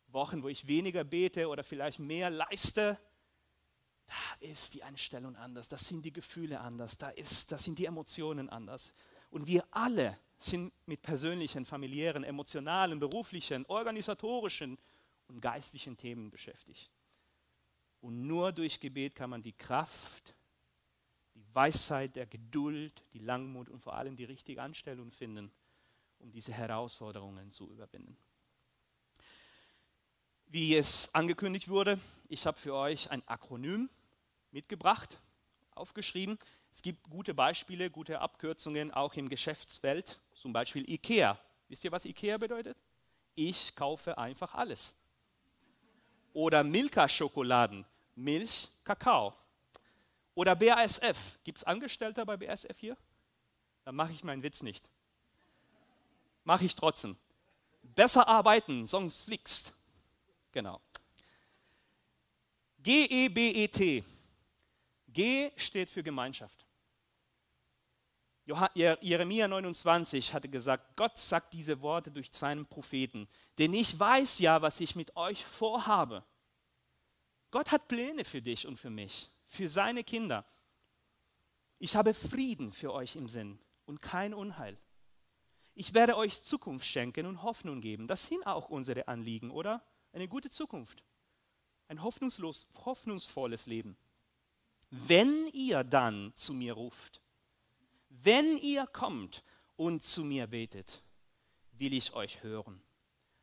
Wochen, 0.08 0.44
wo 0.44 0.48
ich 0.48 0.68
weniger 0.68 1.04
bete 1.04 1.48
oder 1.48 1.63
vielleicht 1.63 2.00
mehr 2.00 2.30
leiste, 2.30 3.00
da 4.08 4.13
ist 4.39 4.75
die 4.75 4.84
Einstellung 4.84 5.36
anders, 5.36 5.68
da 5.68 5.77
sind 5.77 6.04
die 6.06 6.13
Gefühle 6.13 6.60
anders, 6.60 6.98
da, 6.98 7.10
ist, 7.10 7.51
da 7.51 7.58
sind 7.58 7.80
die 7.80 7.86
Emotionen 7.86 8.50
anders. 8.50 8.94
Und 9.30 9.48
wir 9.48 9.65
alle 9.72 10.18
sind 10.38 10.74
mit 10.86 11.01
persönlichen, 11.01 11.65
familiären, 11.65 12.24
emotionalen, 12.24 13.00
beruflichen, 13.00 13.65
organisatorischen 13.65 14.77
und 15.27 15.42
geistlichen 15.42 15.98
Themen 15.98 16.30
beschäftigt. 16.30 16.92
Und 18.06 18.28
nur 18.28 18.52
durch 18.52 18.80
Gebet 18.80 19.16
kann 19.16 19.32
man 19.32 19.42
die 19.42 19.54
Kraft, 19.54 20.36
die 21.34 21.44
Weisheit, 21.56 22.16
der 22.16 22.28
Geduld, 22.28 23.02
die 23.14 23.18
Langmut 23.18 23.68
und 23.68 23.80
vor 23.80 23.96
allem 23.96 24.16
die 24.16 24.26
richtige 24.26 24.62
Anstellung 24.62 25.12
finden, 25.12 25.52
um 26.20 26.32
diese 26.32 26.54
Herausforderungen 26.54 27.50
zu 27.50 27.68
überwinden. 27.68 28.16
Wie 30.46 30.76
es 30.76 31.16
angekündigt 31.16 31.68
wurde, 31.68 32.00
ich 32.30 32.46
habe 32.46 32.60
für 32.60 32.76
euch 32.76 33.10
ein 33.10 33.28
Akronym 33.28 33.90
mitgebracht, 34.52 35.20
aufgeschrieben. 35.72 36.38
Es 36.72 36.84
gibt 36.84 37.10
gute 37.10 37.34
Beispiele, 37.34 37.90
gute 37.90 38.22
Abkürzungen 38.22 38.92
auch 38.92 39.16
im 39.16 39.30
Geschäftsfeld, 39.30 40.20
zum 40.36 40.54
Beispiel 40.54 40.88
IKEA. 40.88 41.40
Wisst 41.70 41.84
ihr, 41.84 41.92
was 41.92 42.06
IKEA 42.06 42.38
bedeutet? 42.38 42.78
Ich 43.34 43.76
kaufe 43.76 44.16
einfach 44.20 44.54
alles. 44.54 44.96
Oder 46.34 46.64
Milka-Schokoladen, 46.64 47.84
Milch, 48.15 48.69
Kakao. 48.84 49.34
Oder 50.34 50.55
BASF. 50.55 51.39
Gibt 51.43 51.60
es 51.60 51.63
Angestellte 51.63 52.25
bei 52.25 52.38
BASF 52.38 52.77
hier? 52.77 52.98
Dann 53.84 53.95
mache 53.95 54.12
ich 54.13 54.24
meinen 54.24 54.43
Witz 54.43 54.63
nicht. 54.63 54.89
Mache 56.43 56.65
ich 56.65 56.75
trotzdem. 56.75 57.17
Besser 57.84 58.27
arbeiten, 58.27 58.88
sonst 58.88 59.24
fliegst. 59.24 59.74
Genau. 60.51 60.81
G-E-B-E-T. 62.79 64.03
G 65.07 65.51
steht 65.55 65.89
für 65.89 66.03
Gemeinschaft. 66.03 66.65
Jeremia 68.75 69.48
29 69.48 70.34
hatte 70.34 70.50
gesagt, 70.50 70.95
Gott 70.95 71.17
sagt 71.17 71.53
diese 71.53 71.81
Worte 71.81 72.12
durch 72.12 72.31
seinen 72.31 72.67
Propheten, 72.67 73.27
denn 73.57 73.74
ich 73.74 74.00
weiß 74.00 74.38
ja, 74.38 74.62
was 74.62 74.79
ich 74.81 74.95
mit 74.95 75.15
euch 75.15 75.43
vorhabe. 75.43 76.24
Gott 77.56 77.72
hat 77.72 77.88
Pläne 77.88 78.26
für 78.26 78.42
dich 78.42 78.68
und 78.68 78.76
für 78.76 78.90
mich, 78.90 79.30
für 79.46 79.70
seine 79.70 80.04
Kinder. 80.04 80.44
Ich 81.80 81.96
habe 81.96 82.14
Frieden 82.14 82.70
für 82.70 82.92
euch 82.92 83.16
im 83.16 83.30
Sinn 83.30 83.60
und 83.86 84.02
kein 84.02 84.34
Unheil. 84.34 84.78
Ich 85.74 85.94
werde 85.94 86.18
euch 86.18 86.42
Zukunft 86.42 86.86
schenken 86.86 87.26
und 87.26 87.44
Hoffnung 87.44 87.80
geben. 87.80 88.08
Das 88.08 88.28
sind 88.28 88.46
auch 88.46 88.68
unsere 88.68 89.08
Anliegen, 89.08 89.52
oder? 89.52 89.82
Eine 90.12 90.28
gute 90.28 90.50
Zukunft. 90.50 91.06
Ein 91.88 92.04
hoffnungslos, 92.04 92.68
hoffnungsvolles 92.84 93.68
Leben. 93.68 93.96
Wenn 94.90 95.48
ihr 95.54 95.86
dann 95.86 96.34
zu 96.36 96.54
mir 96.54 96.74
ruft, 96.74 97.22
wenn 98.10 98.58
ihr 98.58 98.86
kommt 98.86 99.46
und 99.78 100.04
zu 100.04 100.26
mir 100.26 100.48
betet, 100.48 101.06
will 101.72 101.94
ich 101.94 102.12
euch 102.16 102.44
hören. 102.44 102.82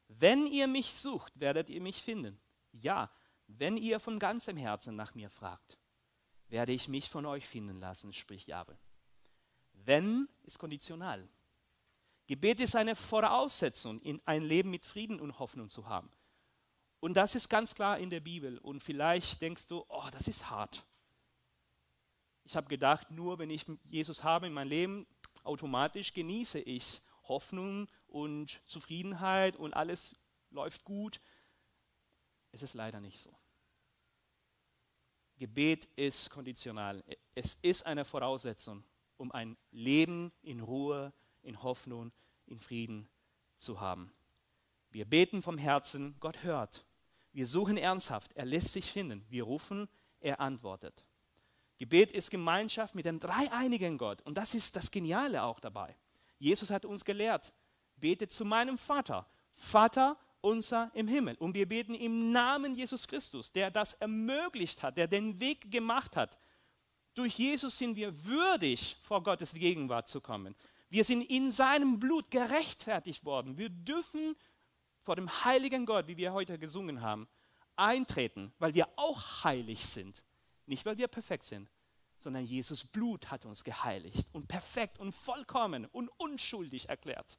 Wenn 0.09 0.47
ihr 0.47 0.66
mich 0.66 0.92
sucht, 0.92 1.40
werdet 1.40 1.71
ihr 1.71 1.81
mich 1.81 2.02
finden. 2.02 2.38
Ja, 2.73 3.11
wenn 3.59 3.76
ihr 3.76 4.00
von 4.00 4.18
ganzem 4.18 4.56
Herzen 4.56 4.97
nach 4.97 5.14
mir 5.14 5.30
fragt, 5.30 5.78
werde 6.49 6.73
ich 6.73 6.88
mich 6.88 7.09
von 7.09 7.26
euch 7.26 7.47
finden 7.47 7.78
lassen, 7.78 8.12
spricht 8.12 8.47
Jahwe. 8.47 8.78
Wenn 9.73 10.28
ist 10.42 10.59
konditional. 10.59 11.28
Gebet 12.26 12.61
ist 12.61 12.76
eine 12.76 12.94
Voraussetzung, 12.94 14.00
in 14.00 14.21
ein 14.26 14.42
Leben 14.42 14.71
mit 14.71 14.85
Frieden 14.85 15.21
und 15.21 15.38
Hoffnung 15.38 15.68
zu 15.68 15.88
haben. 15.88 16.11
Und 17.00 17.14
das 17.14 17.35
ist 17.35 17.49
ganz 17.49 17.75
klar 17.75 17.99
in 17.99 18.11
der 18.11 18.21
Bibel. 18.21 18.59
Und 18.59 18.80
vielleicht 18.80 19.42
denkst 19.42 19.66
du, 19.66 19.85
oh, 19.88 20.09
das 20.12 20.28
ist 20.28 20.50
hart. 20.50 20.85
Ich 22.44 22.56
habe 22.56 22.68
gedacht, 22.68 23.11
nur 23.11 23.38
wenn 23.38 23.50
ich 23.50 23.64
Jesus 23.85 24.23
habe 24.23 24.47
in 24.47 24.52
meinem 24.52 24.68
Leben, 24.68 25.06
automatisch 25.42 26.12
genieße 26.12 26.61
ich 26.61 27.02
Hoffnung 27.25 27.88
und 28.06 28.61
Zufriedenheit 28.66 29.56
und 29.56 29.75
alles 29.75 30.14
läuft 30.50 30.85
gut. 30.85 31.21
Es 32.52 32.62
ist 32.62 32.75
leider 32.75 33.00
nicht 33.00 33.18
so. 33.18 33.35
Gebet 35.42 35.87
ist 35.96 36.30
konditional. 36.30 37.02
Es 37.34 37.54
ist 37.62 37.84
eine 37.84 38.04
Voraussetzung, 38.04 38.84
um 39.16 39.32
ein 39.32 39.56
Leben 39.72 40.30
in 40.44 40.61
Ruhe, 40.61 41.12
in 41.42 41.61
Hoffnung, 41.64 42.12
in 42.46 42.61
Frieden 42.61 43.08
zu 43.56 43.80
haben. 43.80 44.12
Wir 44.92 45.04
beten 45.04 45.42
vom 45.42 45.58
Herzen, 45.58 46.14
Gott 46.20 46.44
hört. 46.44 46.84
Wir 47.32 47.49
suchen 47.49 47.76
ernsthaft, 47.76 48.30
er 48.37 48.44
lässt 48.44 48.72
sich 48.72 48.92
finden. 48.92 49.26
Wir 49.30 49.42
rufen, 49.42 49.88
er 50.20 50.38
antwortet. 50.38 51.04
Gebet 51.76 52.12
ist 52.12 52.30
Gemeinschaft 52.30 52.94
mit 52.94 53.04
dem 53.04 53.18
dreieinigen 53.18 53.99
Gott. 53.99 54.22
Und 54.22 54.38
das 54.38 54.54
ist 54.54 54.76
das 54.76 54.92
Geniale 54.92 55.42
auch 55.42 55.58
dabei. 55.58 55.96
Jesus 56.38 56.70
hat 56.70 56.84
uns 56.84 57.04
gelehrt, 57.04 57.52
betet 57.96 58.30
zu 58.30 58.44
meinem 58.44 58.78
Vater. 58.78 59.26
Vater 59.54 60.16
unser 60.42 60.90
im 60.94 61.08
Himmel. 61.08 61.37
Und 61.37 61.54
wir 61.54 61.66
beten 61.66 61.94
im 61.94 62.32
Namen 62.32 62.75
Jesus 62.75 63.08
Christus, 63.08 63.50
der 63.50 63.70
das 63.70 63.94
ermöglicht 63.94 64.82
hat, 64.82 64.99
der 64.99 65.08
den 65.08 65.40
Weg 65.40 65.70
gemacht 65.70 66.16
hat. 66.16 66.38
Durch 67.14 67.38
Jesus 67.38 67.78
sind 67.78 67.96
wir 67.96 68.25
würdig, 68.25 68.96
vor 69.02 69.22
Gottes 69.22 69.54
Gegenwart 69.54 70.08
zu 70.08 70.20
kommen. 70.20 70.54
Wir 70.90 71.04
sind 71.04 71.22
in 71.22 71.50
seinem 71.50 71.99
Blut 71.99 72.30
gerechtfertigt 72.30 73.25
worden. 73.25 73.56
Wir 73.56 73.70
dürfen 73.70 74.37
vor 75.02 75.16
dem 75.16 75.28
heiligen 75.44 75.87
Gott, 75.87 76.06
wie 76.06 76.16
wir 76.16 76.32
heute 76.32 76.58
gesungen 76.58 77.00
haben, 77.00 77.28
eintreten, 77.76 78.52
weil 78.58 78.75
wir 78.75 78.88
auch 78.96 79.44
heilig 79.44 79.87
sind. 79.87 80.22
Nicht, 80.66 80.84
weil 80.87 80.99
wir 80.99 81.08
perfekt 81.08 81.44
sind, 81.44 81.70
sondern 82.18 82.44
Jesus 82.44 82.84
Blut 82.84 83.30
hat 83.30 83.44
uns 83.44 83.64
geheiligt 83.64 84.28
und 84.32 84.49
perfekt 84.49 84.99
und 84.99 85.12
vollkommen 85.12 85.87
und 85.87 86.08
unschuldig 86.18 86.88
erklärt. 86.88 87.38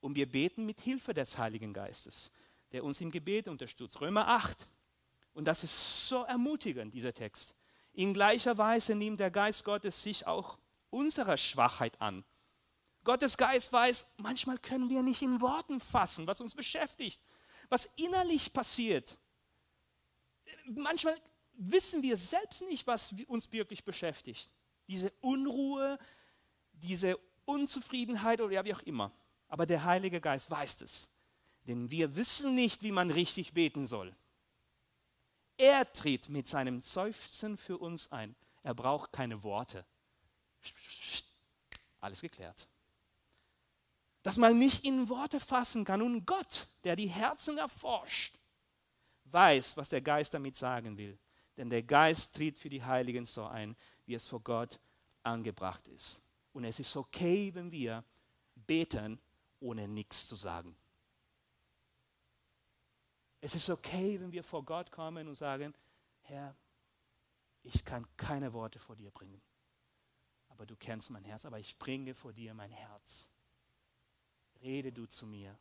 Und 0.00 0.14
wir 0.14 0.30
beten 0.30 0.66
mit 0.66 0.80
Hilfe 0.80 1.14
des 1.14 1.36
Heiligen 1.38 1.72
Geistes, 1.72 2.30
der 2.72 2.84
uns 2.84 3.00
im 3.00 3.10
Gebet 3.10 3.48
unterstützt. 3.48 4.00
Römer 4.00 4.28
8. 4.28 4.66
Und 5.34 5.44
das 5.44 5.62
ist 5.62 6.08
so 6.08 6.24
ermutigend, 6.24 6.94
dieser 6.94 7.12
Text. 7.12 7.54
In 7.92 8.14
gleicher 8.14 8.56
Weise 8.58 8.94
nimmt 8.94 9.20
der 9.20 9.30
Geist 9.30 9.64
Gottes 9.64 10.02
sich 10.02 10.26
auch 10.26 10.58
unserer 10.90 11.36
Schwachheit 11.36 12.00
an. 12.00 12.24
Gottes 13.04 13.36
Geist 13.36 13.72
weiß, 13.72 14.06
manchmal 14.18 14.58
können 14.58 14.90
wir 14.90 15.02
nicht 15.02 15.22
in 15.22 15.40
Worten 15.40 15.80
fassen, 15.80 16.26
was 16.26 16.40
uns 16.40 16.54
beschäftigt, 16.54 17.20
was 17.68 17.86
innerlich 17.96 18.52
passiert. 18.52 19.18
manchmal 20.66 21.16
wissen 21.54 22.02
wir 22.02 22.16
selbst 22.16 22.62
nicht, 22.68 22.86
was 22.86 23.14
uns 23.26 23.50
wirklich 23.52 23.84
beschäftigt. 23.84 24.50
Diese 24.88 25.12
Unruhe, 25.20 25.98
diese 26.72 27.18
Unzufriedenheit 27.44 28.40
oder 28.40 28.52
ja, 28.52 28.64
wie 28.64 28.74
auch 28.74 28.82
immer. 28.82 29.12
Aber 29.50 29.66
der 29.66 29.84
Heilige 29.84 30.20
Geist 30.20 30.50
weiß 30.50 30.80
es. 30.80 31.08
Denn 31.66 31.90
wir 31.90 32.16
wissen 32.16 32.54
nicht, 32.54 32.82
wie 32.82 32.92
man 32.92 33.10
richtig 33.10 33.52
beten 33.52 33.84
soll. 33.84 34.14
Er 35.58 35.92
tritt 35.92 36.30
mit 36.30 36.48
seinem 36.48 36.80
Seufzen 36.80 37.58
für 37.58 37.76
uns 37.76 38.10
ein. 38.12 38.34
Er 38.62 38.74
braucht 38.74 39.12
keine 39.12 39.42
Worte. 39.42 39.84
Alles 42.00 42.22
geklärt. 42.22 42.66
Dass 44.22 44.38
man 44.38 44.58
nicht 44.58 44.84
in 44.84 45.08
Worte 45.08 45.40
fassen 45.40 45.84
kann. 45.84 46.00
Und 46.00 46.24
Gott, 46.24 46.66
der 46.84 46.96
die 46.96 47.08
Herzen 47.08 47.58
erforscht, 47.58 48.38
weiß, 49.24 49.76
was 49.76 49.90
der 49.90 50.00
Geist 50.00 50.32
damit 50.32 50.56
sagen 50.56 50.96
will. 50.96 51.18
Denn 51.56 51.68
der 51.68 51.82
Geist 51.82 52.34
tritt 52.34 52.58
für 52.58 52.70
die 52.70 52.82
Heiligen 52.82 53.26
so 53.26 53.44
ein, 53.44 53.76
wie 54.06 54.14
es 54.14 54.26
vor 54.26 54.40
Gott 54.40 54.80
angebracht 55.22 55.88
ist. 55.88 56.22
Und 56.52 56.64
es 56.64 56.80
ist 56.80 56.96
okay, 56.96 57.52
wenn 57.54 57.70
wir 57.70 58.04
beten, 58.54 59.20
ohne 59.60 59.86
nichts 59.88 60.28
zu 60.28 60.36
sagen. 60.36 60.76
Es 63.40 63.54
ist 63.54 63.70
okay, 63.70 64.20
wenn 64.20 64.32
wir 64.32 64.44
vor 64.44 64.64
Gott 64.64 64.90
kommen 64.90 65.28
und 65.28 65.34
sagen, 65.34 65.74
Herr, 66.22 66.54
ich 67.62 67.84
kann 67.84 68.06
keine 68.16 68.52
Worte 68.52 68.78
vor 68.78 68.96
dir 68.96 69.10
bringen, 69.10 69.40
aber 70.48 70.66
du 70.66 70.76
kennst 70.76 71.10
mein 71.10 71.24
Herz, 71.24 71.44
aber 71.44 71.58
ich 71.58 71.78
bringe 71.78 72.14
vor 72.14 72.32
dir 72.32 72.52
mein 72.54 72.70
Herz. 72.70 73.28
Rede 74.62 74.92
du 74.92 75.06
zu 75.06 75.26
mir. 75.26 75.58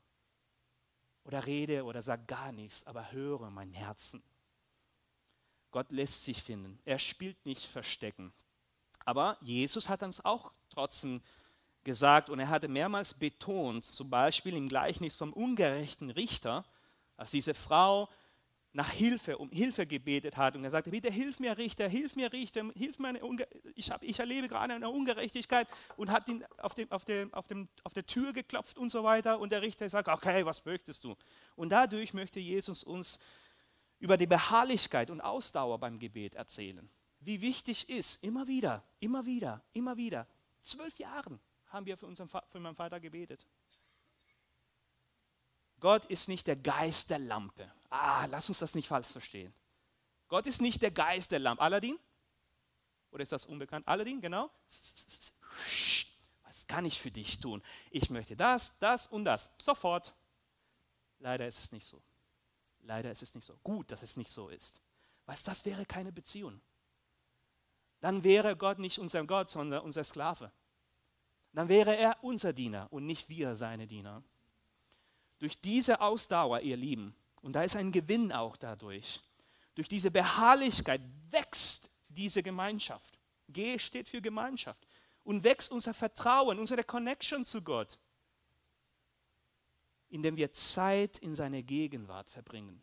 Oder 1.24 1.46
rede 1.46 1.84
oder 1.86 2.02
sag 2.02 2.28
gar 2.28 2.52
nichts, 2.52 2.86
aber 2.86 3.12
höre 3.12 3.50
mein 3.50 3.72
Herzen. 3.72 4.24
Gott 5.72 5.92
lässt 5.92 6.24
sich 6.24 6.42
finden. 6.42 6.80
Er 6.86 7.00
spielt 7.00 7.46
nicht 7.46 7.66
Verstecken. 7.66 8.34
Aber 9.06 9.38
Jesus 9.42 9.90
hat 9.90 10.04
uns 10.04 10.24
auch 10.24 10.52
trotzdem 10.70 11.22
gesagt 11.84 12.30
und 12.30 12.40
er 12.40 12.50
hatte 12.50 12.68
mehrmals 12.68 13.14
betont, 13.14 13.86
zum 13.86 14.10
Beispiel 14.10 14.56
im 14.56 14.68
Gleichnis 14.68 15.16
vom 15.16 15.34
ungerechten 15.34 16.10
Richter, 16.10 16.66
als 17.18 17.32
diese 17.32 17.54
Frau 17.54 18.10
nach 18.72 18.92
Hilfe, 18.92 19.38
um 19.38 19.50
Hilfe 19.50 19.88
gebetet 19.88 20.38
hat 20.38 20.56
und 20.56 20.64
er 20.64 20.70
sagte, 20.70 20.92
bitte 20.92 21.10
hilf 21.10 21.40
mir 21.40 21.58
Richter, 21.58 21.88
hilf 21.88 22.16
mir 22.16 22.32
Richter, 22.32 22.72
hilf 22.76 23.00
mir, 23.00 23.20
ich, 23.74 23.90
hab, 23.90 24.04
ich 24.04 24.20
erlebe 24.20 24.48
gerade 24.48 24.74
eine 24.74 24.90
Ungerechtigkeit 24.90 25.68
und 25.98 26.12
hat 26.12 26.28
ihn 26.30 26.46
auf, 26.58 26.76
dem, 26.76 26.92
auf, 26.92 27.04
dem, 27.06 27.34
auf, 27.34 27.48
dem, 27.48 27.68
auf 27.84 27.94
der 27.94 28.06
Tür 28.06 28.32
geklopft 28.32 28.78
und 28.78 28.90
so 28.90 29.04
weiter 29.04 29.40
und 29.40 29.52
der 29.52 29.64
Richter 29.64 29.90
sagt, 29.90 30.08
okay, 30.08 30.46
was 30.46 30.64
möchtest 30.66 31.04
du? 31.04 31.16
Und 31.56 31.70
dadurch 31.70 32.14
möchte 32.14 32.40
Jesus 32.40 32.84
uns 32.84 33.20
über 33.98 34.18
die 34.18 34.28
Beharrlichkeit 34.28 35.10
und 35.10 35.20
Ausdauer 35.20 35.80
beim 35.80 35.98
Gebet 35.98 36.36
erzählen. 36.36 36.90
Wie 37.20 37.42
wichtig 37.42 37.90
ist, 37.90 38.24
immer 38.24 38.48
wieder, 38.48 38.84
immer 39.00 39.26
wieder, 39.26 39.64
immer 39.74 39.98
wieder, 39.98 40.28
zwölf 40.62 41.00
Jahren 41.00 41.40
haben 41.70 41.86
wir 41.86 41.98
für, 41.98 42.06
unseren, 42.06 42.28
für 42.28 42.60
meinen 42.60 42.76
Vater 42.76 43.00
gebetet. 43.00 43.46
Gott 45.80 46.06
ist 46.06 46.28
nicht 46.28 46.46
der 46.48 46.58
Geist 46.58 47.10
der 47.10 47.20
Lampe. 47.20 47.72
Ah, 47.90 48.26
lass 48.26 48.50
uns 48.50 48.60
das 48.60 48.76
nicht 48.76 48.88
falsch 48.88 49.08
verstehen. 49.08 49.54
Gott 50.28 50.46
ist 50.46 50.62
nicht 50.62 50.82
der 50.82 50.92
Geist 50.92 51.32
der 51.32 51.40
Lampe. 51.40 51.64
Aladdin? 51.64 51.98
Oder 53.12 53.24
ist 53.24 53.32
das 53.32 53.46
unbekannt? 53.46 53.88
Aladdin, 53.88 54.22
genau. 54.22 54.52
Was 56.44 56.68
kann 56.68 56.86
ich 56.86 57.00
für 57.00 57.12
dich 57.12 57.40
tun? 57.40 57.64
Ich 57.90 58.10
möchte 58.10 58.36
das, 58.36 58.78
das 58.80 59.08
und 59.08 59.26
das. 59.26 59.50
Sofort. 59.60 60.14
Leider 61.20 61.48
ist 61.48 61.60
es 61.60 61.72
nicht 61.72 61.86
so. 61.86 62.02
Leider 62.82 63.12
ist 63.12 63.22
es 63.24 63.34
nicht 63.34 63.46
so. 63.46 63.58
Gut, 63.64 63.92
dass 63.92 64.04
es 64.04 64.18
nicht 64.18 64.32
so 64.32 64.50
ist. 64.50 64.82
Was, 65.26 65.44
das 65.44 65.66
wäre 65.66 65.86
keine 65.86 66.12
Beziehung. 66.12 66.62
Dann 68.00 68.24
wäre 68.24 68.56
Gott 68.56 68.80
nicht 68.80 69.00
unser 69.00 69.26
Gott, 69.26 69.50
sondern 69.50 69.84
unser 69.84 70.04
Sklave. 70.04 70.52
Dann 71.60 71.68
wäre 71.68 71.98
er 71.98 72.16
unser 72.24 72.54
Diener 72.54 72.88
und 72.90 73.06
nicht 73.06 73.28
wir 73.28 73.58
seine 73.58 73.86
Diener. 73.86 74.24
Durch 75.40 75.60
diese 75.60 76.00
Ausdauer, 76.00 76.62
ihr 76.62 76.78
Lieben, 76.78 77.14
und 77.42 77.52
da 77.52 77.64
ist 77.64 77.76
ein 77.76 77.92
Gewinn 77.92 78.32
auch 78.32 78.56
dadurch, 78.56 79.20
durch 79.76 79.90
diese 79.90 80.10
Beharrlichkeit 80.10 81.02
wächst 81.32 81.92
diese 82.08 82.42
Gemeinschaft. 82.44 83.20
G 83.50 83.78
steht 83.78 84.08
für 84.08 84.22
Gemeinschaft. 84.22 84.88
Und 85.26 85.44
wächst 85.44 85.70
unser 85.70 85.94
Vertrauen, 85.94 86.60
unsere 86.60 86.86
Connection 86.86 87.44
zu 87.44 87.62
Gott, 87.62 88.00
indem 90.08 90.38
wir 90.38 90.54
Zeit 90.54 91.18
in 91.18 91.36
seiner 91.36 91.62
Gegenwart 91.62 92.30
verbringen. 92.30 92.82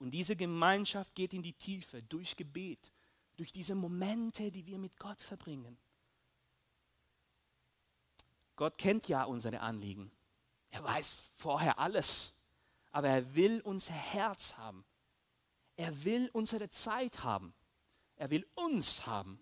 Und 0.00 0.10
diese 0.10 0.34
Gemeinschaft 0.34 1.14
geht 1.14 1.32
in 1.32 1.42
die 1.42 1.52
Tiefe 1.54 2.02
durch 2.02 2.36
Gebet, 2.36 2.90
durch 3.36 3.52
diese 3.52 3.76
Momente, 3.76 4.50
die 4.50 4.66
wir 4.66 4.78
mit 4.78 4.96
Gott 4.96 5.20
verbringen. 5.20 5.78
Gott 8.58 8.76
kennt 8.76 9.06
ja 9.06 9.22
unsere 9.22 9.60
Anliegen. 9.60 10.10
Er 10.70 10.82
weiß 10.82 11.30
vorher 11.36 11.78
alles, 11.78 12.42
aber 12.90 13.08
er 13.08 13.36
will 13.36 13.60
unser 13.60 13.94
Herz 13.94 14.58
haben. 14.58 14.84
Er 15.76 16.04
will 16.04 16.28
unsere 16.32 16.68
Zeit 16.68 17.22
haben. 17.22 17.54
Er 18.16 18.30
will 18.30 18.44
uns 18.56 19.06
haben. 19.06 19.38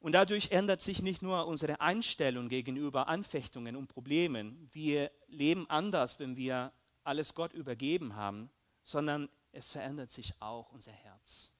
Und 0.00 0.12
dadurch 0.12 0.50
ändert 0.50 0.82
sich 0.82 1.00
nicht 1.00 1.22
nur 1.22 1.46
unsere 1.46 1.80
Einstellung 1.80 2.48
gegenüber 2.48 3.06
Anfechtungen 3.06 3.76
und 3.76 3.86
Problemen. 3.86 4.68
Wir 4.72 5.12
leben 5.28 5.70
anders, 5.70 6.18
wenn 6.18 6.36
wir 6.36 6.72
alles 7.04 7.34
Gott 7.34 7.52
übergeben 7.52 8.16
haben, 8.16 8.50
sondern 8.82 9.28
es 9.52 9.70
verändert 9.70 10.10
sich 10.10 10.34
auch 10.42 10.72
unser 10.72 10.92
Herz. 10.92 11.52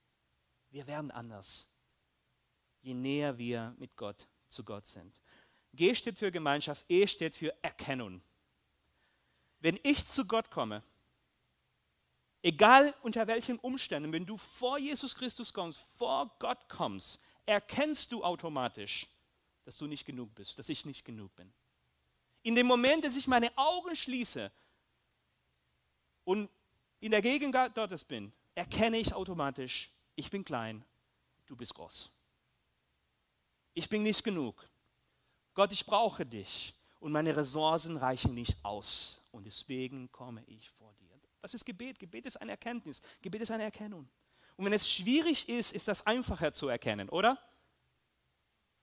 Wir 0.70 0.88
werden 0.88 1.12
anders, 1.12 1.70
je 2.80 2.94
näher 2.94 3.38
wir 3.38 3.72
mit 3.78 3.94
Gott 3.94 4.26
zu 4.56 4.64
Gott 4.64 4.86
sind. 4.86 5.20
G 5.74 5.94
steht 5.94 6.18
für 6.18 6.32
Gemeinschaft, 6.32 6.84
E 6.88 7.06
steht 7.06 7.34
für 7.34 7.54
Erkennung. 7.62 8.22
Wenn 9.60 9.78
ich 9.82 10.06
zu 10.06 10.24
Gott 10.24 10.50
komme, 10.50 10.82
egal 12.42 12.94
unter 13.02 13.26
welchen 13.26 13.58
Umständen, 13.58 14.12
wenn 14.12 14.26
du 14.26 14.36
vor 14.36 14.78
Jesus 14.78 15.14
Christus 15.14 15.52
kommst, 15.52 15.78
vor 15.96 16.34
Gott 16.38 16.68
kommst, 16.68 17.20
erkennst 17.44 18.10
du 18.12 18.24
automatisch, 18.24 19.06
dass 19.64 19.76
du 19.76 19.86
nicht 19.86 20.04
genug 20.04 20.34
bist, 20.34 20.58
dass 20.58 20.68
ich 20.68 20.86
nicht 20.86 21.04
genug 21.04 21.34
bin. 21.36 21.52
In 22.42 22.54
dem 22.54 22.66
Moment, 22.66 23.04
dass 23.04 23.16
ich 23.16 23.26
meine 23.26 23.56
Augen 23.56 23.94
schließe 23.94 24.50
und 26.24 26.48
in 27.00 27.10
der 27.10 27.22
Gegenwart 27.22 27.74
Gottes 27.74 28.04
bin, 28.04 28.32
erkenne 28.54 28.98
ich 28.98 29.12
automatisch, 29.12 29.90
ich 30.14 30.30
bin 30.30 30.44
klein, 30.44 30.84
du 31.46 31.56
bist 31.56 31.74
groß. 31.74 32.10
Ich 33.76 33.90
bin 33.90 34.02
nicht 34.02 34.24
genug. 34.24 34.66
Gott, 35.52 35.70
ich 35.70 35.84
brauche 35.84 36.24
dich 36.24 36.74
und 36.98 37.12
meine 37.12 37.36
Ressourcen 37.36 37.98
reichen 37.98 38.32
nicht 38.32 38.56
aus 38.64 39.28
und 39.32 39.44
deswegen 39.44 40.10
komme 40.10 40.42
ich 40.46 40.70
vor 40.70 40.94
dir. 40.94 41.12
Das 41.42 41.52
ist 41.52 41.66
Gebet. 41.66 41.98
Gebet 41.98 42.24
ist 42.24 42.38
eine 42.38 42.52
Erkenntnis. 42.52 43.02
Gebet 43.20 43.42
ist 43.42 43.50
eine 43.50 43.64
Erkennung. 43.64 44.08
Und 44.56 44.64
wenn 44.64 44.72
es 44.72 44.90
schwierig 44.90 45.46
ist, 45.50 45.74
ist 45.74 45.88
das 45.88 46.06
einfacher 46.06 46.54
zu 46.54 46.68
erkennen, 46.68 47.10
oder? 47.10 47.38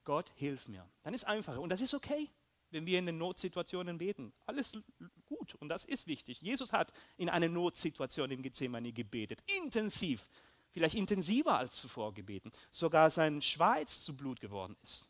Gott, 0.04 0.30
hilf 0.36 0.68
mir. 0.68 0.88
Dann 1.02 1.12
ist 1.12 1.22
es 1.22 1.28
einfacher. 1.28 1.60
Und 1.60 1.70
das 1.70 1.80
ist 1.80 1.92
okay, 1.92 2.30
wenn 2.70 2.86
wir 2.86 3.00
in 3.00 3.06
den 3.06 3.18
Notsituationen 3.18 3.98
beten. 3.98 4.32
Alles 4.46 4.78
gut 5.26 5.56
und 5.56 5.70
das 5.70 5.84
ist 5.84 6.06
wichtig. 6.06 6.40
Jesus 6.40 6.72
hat 6.72 6.92
in 7.16 7.28
einer 7.28 7.48
Notsituation 7.48 8.30
im 8.30 8.42
Gethsemane 8.42 8.92
gebetet. 8.92 9.42
Intensiv. 9.58 10.28
Vielleicht 10.74 10.96
intensiver 10.96 11.56
als 11.56 11.76
zuvor 11.76 12.12
gebeten. 12.12 12.50
Sogar 12.68 13.08
sein 13.08 13.40
Schweiz 13.40 14.04
zu 14.04 14.16
Blut 14.16 14.40
geworden 14.40 14.76
ist. 14.82 15.08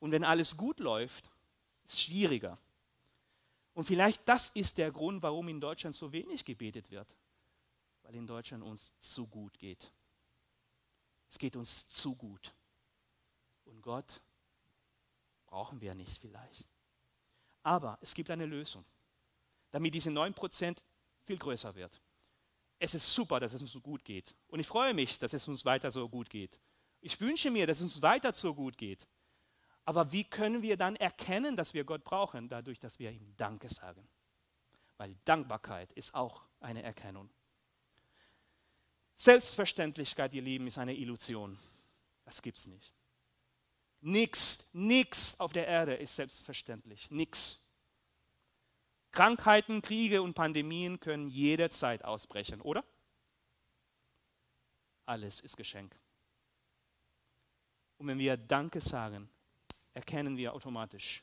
Und 0.00 0.10
wenn 0.10 0.24
alles 0.24 0.56
gut 0.56 0.80
läuft, 0.80 1.30
ist 1.84 1.94
es 1.94 2.02
schwieriger. 2.02 2.58
Und 3.72 3.84
vielleicht 3.84 4.28
das 4.28 4.50
ist 4.50 4.78
der 4.78 4.90
Grund, 4.90 5.22
warum 5.22 5.48
in 5.48 5.60
Deutschland 5.60 5.94
so 5.94 6.12
wenig 6.12 6.44
gebetet 6.44 6.90
wird. 6.90 7.14
Weil 8.02 8.16
in 8.16 8.26
Deutschland 8.26 8.64
uns 8.64 8.92
zu 8.98 9.28
gut 9.28 9.60
geht. 9.60 9.92
Es 11.30 11.38
geht 11.38 11.54
uns 11.54 11.88
zu 11.88 12.16
gut. 12.16 12.52
Und 13.64 13.80
Gott 13.80 14.20
brauchen 15.46 15.80
wir 15.80 15.94
nicht 15.94 16.18
vielleicht. 16.18 16.66
Aber 17.62 17.96
es 18.00 18.12
gibt 18.12 18.28
eine 18.28 18.46
Lösung, 18.46 18.84
damit 19.70 19.94
diese 19.94 20.10
9% 20.10 20.78
viel 21.22 21.38
größer 21.38 21.76
wird. 21.76 22.00
Es 22.84 22.94
ist 22.94 23.14
super, 23.14 23.40
dass 23.40 23.54
es 23.54 23.62
uns 23.62 23.72
so 23.72 23.80
gut 23.80 24.04
geht. 24.04 24.34
Und 24.46 24.60
ich 24.60 24.66
freue 24.66 24.92
mich, 24.92 25.18
dass 25.18 25.32
es 25.32 25.48
uns 25.48 25.64
weiter 25.64 25.90
so 25.90 26.06
gut 26.06 26.28
geht. 26.28 26.60
Ich 27.00 27.18
wünsche 27.18 27.50
mir, 27.50 27.66
dass 27.66 27.78
es 27.78 27.94
uns 27.94 28.02
weiter 28.02 28.30
so 28.34 28.52
gut 28.54 28.76
geht. 28.76 29.06
Aber 29.86 30.12
wie 30.12 30.24
können 30.24 30.60
wir 30.60 30.76
dann 30.76 30.94
erkennen, 30.96 31.56
dass 31.56 31.72
wir 31.72 31.84
Gott 31.84 32.04
brauchen? 32.04 32.50
Dadurch, 32.50 32.78
dass 32.78 32.98
wir 32.98 33.10
ihm 33.10 33.34
Danke 33.38 33.70
sagen. 33.70 34.06
Weil 34.98 35.16
Dankbarkeit 35.24 35.92
ist 35.92 36.14
auch 36.14 36.42
eine 36.60 36.82
Erkennung. 36.82 37.30
Selbstverständlichkeit, 39.16 40.34
ihr 40.34 40.42
Lieben, 40.42 40.66
ist 40.66 40.76
eine 40.76 40.94
Illusion. 40.94 41.58
Das 42.26 42.42
gibt 42.42 42.58
es 42.58 42.66
nicht. 42.66 42.92
Nichts, 44.02 44.68
nichts 44.74 45.40
auf 45.40 45.54
der 45.54 45.66
Erde 45.66 45.94
ist 45.94 46.16
selbstverständlich. 46.16 47.10
Nichts. 47.10 47.63
Krankheiten, 49.14 49.80
Kriege 49.80 50.22
und 50.22 50.34
Pandemien 50.34 50.98
können 50.98 51.28
jederzeit 51.28 52.04
ausbrechen, 52.04 52.60
oder? 52.60 52.84
Alles 55.06 55.40
ist 55.40 55.56
Geschenk. 55.56 55.96
Und 57.98 58.08
wenn 58.08 58.18
wir 58.18 58.36
Danke 58.36 58.80
sagen, 58.80 59.28
erkennen 59.92 60.36
wir 60.36 60.52
automatisch, 60.52 61.22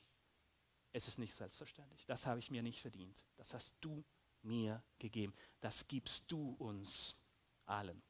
es 0.93 1.07
ist 1.09 1.19
nicht 1.19 1.33
selbstverständlich. 1.33 2.05
Das 2.05 2.25
habe 2.25 2.39
ich 2.39 2.49
mir 2.49 2.63
nicht 2.63 2.79
verdient. 2.79 3.23
Das 3.35 3.53
hast 3.53 3.75
du 3.81 4.05
mir 4.41 4.81
gegeben. 4.97 5.33
Das 5.59 5.85
gibst 5.87 6.31
du 6.31 6.55
uns 6.59 7.17
allen. 7.65 8.01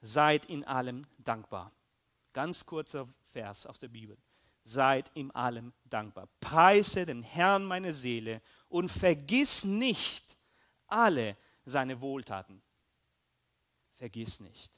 Seid 0.00 0.46
in 0.46 0.64
allem 0.64 1.06
dankbar. 1.18 1.72
Ganz 2.32 2.66
kurzer 2.66 3.08
Vers 3.32 3.64
aus 3.64 3.78
der 3.78 3.88
Bibel. 3.88 4.18
Seid 4.64 5.08
in 5.14 5.30
allem 5.30 5.72
dankbar. 5.84 6.28
Preise 6.40 7.06
den 7.06 7.22
Herrn 7.22 7.64
meine 7.64 7.94
Seele 7.94 8.42
und 8.68 8.90
vergiss 8.90 9.64
nicht 9.64 10.36
alle 10.86 11.36
seine 11.64 12.00
Wohltaten. 12.00 12.62
Vergiss 13.94 14.40
nicht. 14.40 14.72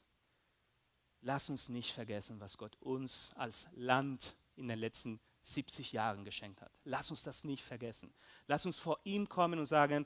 Lass 1.21 1.49
uns 1.49 1.69
nicht 1.69 1.93
vergessen, 1.93 2.39
was 2.39 2.57
Gott 2.57 2.77
uns 2.79 3.33
als 3.35 3.67
Land 3.73 4.35
in 4.55 4.67
den 4.67 4.79
letzten 4.79 5.19
70 5.41 5.91
Jahren 5.91 6.23
geschenkt 6.23 6.61
hat. 6.61 6.71
Lass 6.85 7.09
uns 7.11 7.23
das 7.23 7.43
nicht 7.43 7.63
vergessen. 7.63 8.13
Lass 8.47 8.65
uns 8.65 8.77
vor 8.77 8.99
ihm 9.03 9.27
kommen 9.27 9.59
und 9.59 9.65
sagen, 9.65 10.05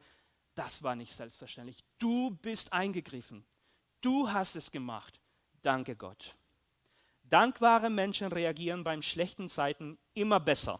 das 0.55 0.83
war 0.83 0.95
nicht 0.95 1.13
selbstverständlich. 1.13 1.83
Du 1.99 2.31
bist 2.41 2.73
eingegriffen. 2.73 3.45
Du 4.01 4.31
hast 4.31 4.55
es 4.55 4.71
gemacht. 4.71 5.19
Danke 5.61 5.95
Gott. 5.95 6.35
Dankbare 7.23 7.89
Menschen 7.89 8.27
reagieren 8.31 8.83
beim 8.83 9.01
schlechten 9.01 9.49
Zeiten 9.49 9.97
immer 10.13 10.39
besser. 10.39 10.79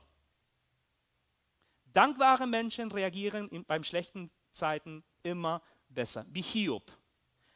Dankbare 1.93 2.47
Menschen 2.47 2.91
reagieren 2.91 3.49
beim 3.67 3.84
schlechten 3.84 4.32
Zeiten 4.51 5.03
immer 5.23 5.62
besser. 5.89 6.25
Wie 6.29 6.41
Hiob. 6.41 6.91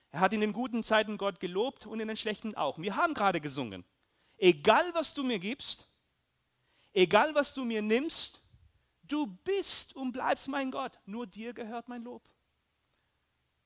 Er 0.10 0.21
hat 0.21 0.34
in 0.34 0.41
den 0.41 0.54
guten 0.54 0.84
Zeiten 0.84 1.17
Gott 1.17 1.39
gelobt 1.39 1.86
und 1.86 2.00
in 2.00 2.08
den 2.08 2.17
schlechten 2.17 2.56
auch. 2.56 2.78
Wir 2.78 2.95
haben 2.95 3.13
gerade 3.13 3.41
gesungen. 3.41 3.84
Egal 4.38 4.93
was 4.93 5.13
du 5.13 5.23
mir 5.23 5.39
gibst, 5.39 5.89
egal 6.93 7.34
was 7.36 7.54
du 7.54 7.65
mir 7.65 7.82
nimmst, 7.82 8.41
du 9.04 9.28
bist 9.43 9.95
und 9.95 10.12
bleibst 10.12 10.47
mein 10.47 10.71
Gott. 10.71 10.97
Nur 11.06 11.28
dir 11.28 11.54
gehört 11.54 11.89
mein 11.89 12.04
Lob. 12.04 12.30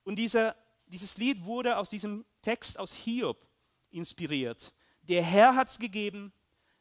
Und 0.03 0.15
dieser, 0.15 0.55
dieses 0.87 1.17
Lied 1.17 1.43
wurde 1.43 1.77
aus 1.77 1.89
diesem 1.89 2.25
Text 2.41 2.79
aus 2.79 2.93
Hiob 2.93 3.47
inspiriert. 3.89 4.73
Der 5.01 5.23
Herr 5.23 5.55
hat 5.55 5.69
es 5.69 5.77
gegeben, 5.77 6.33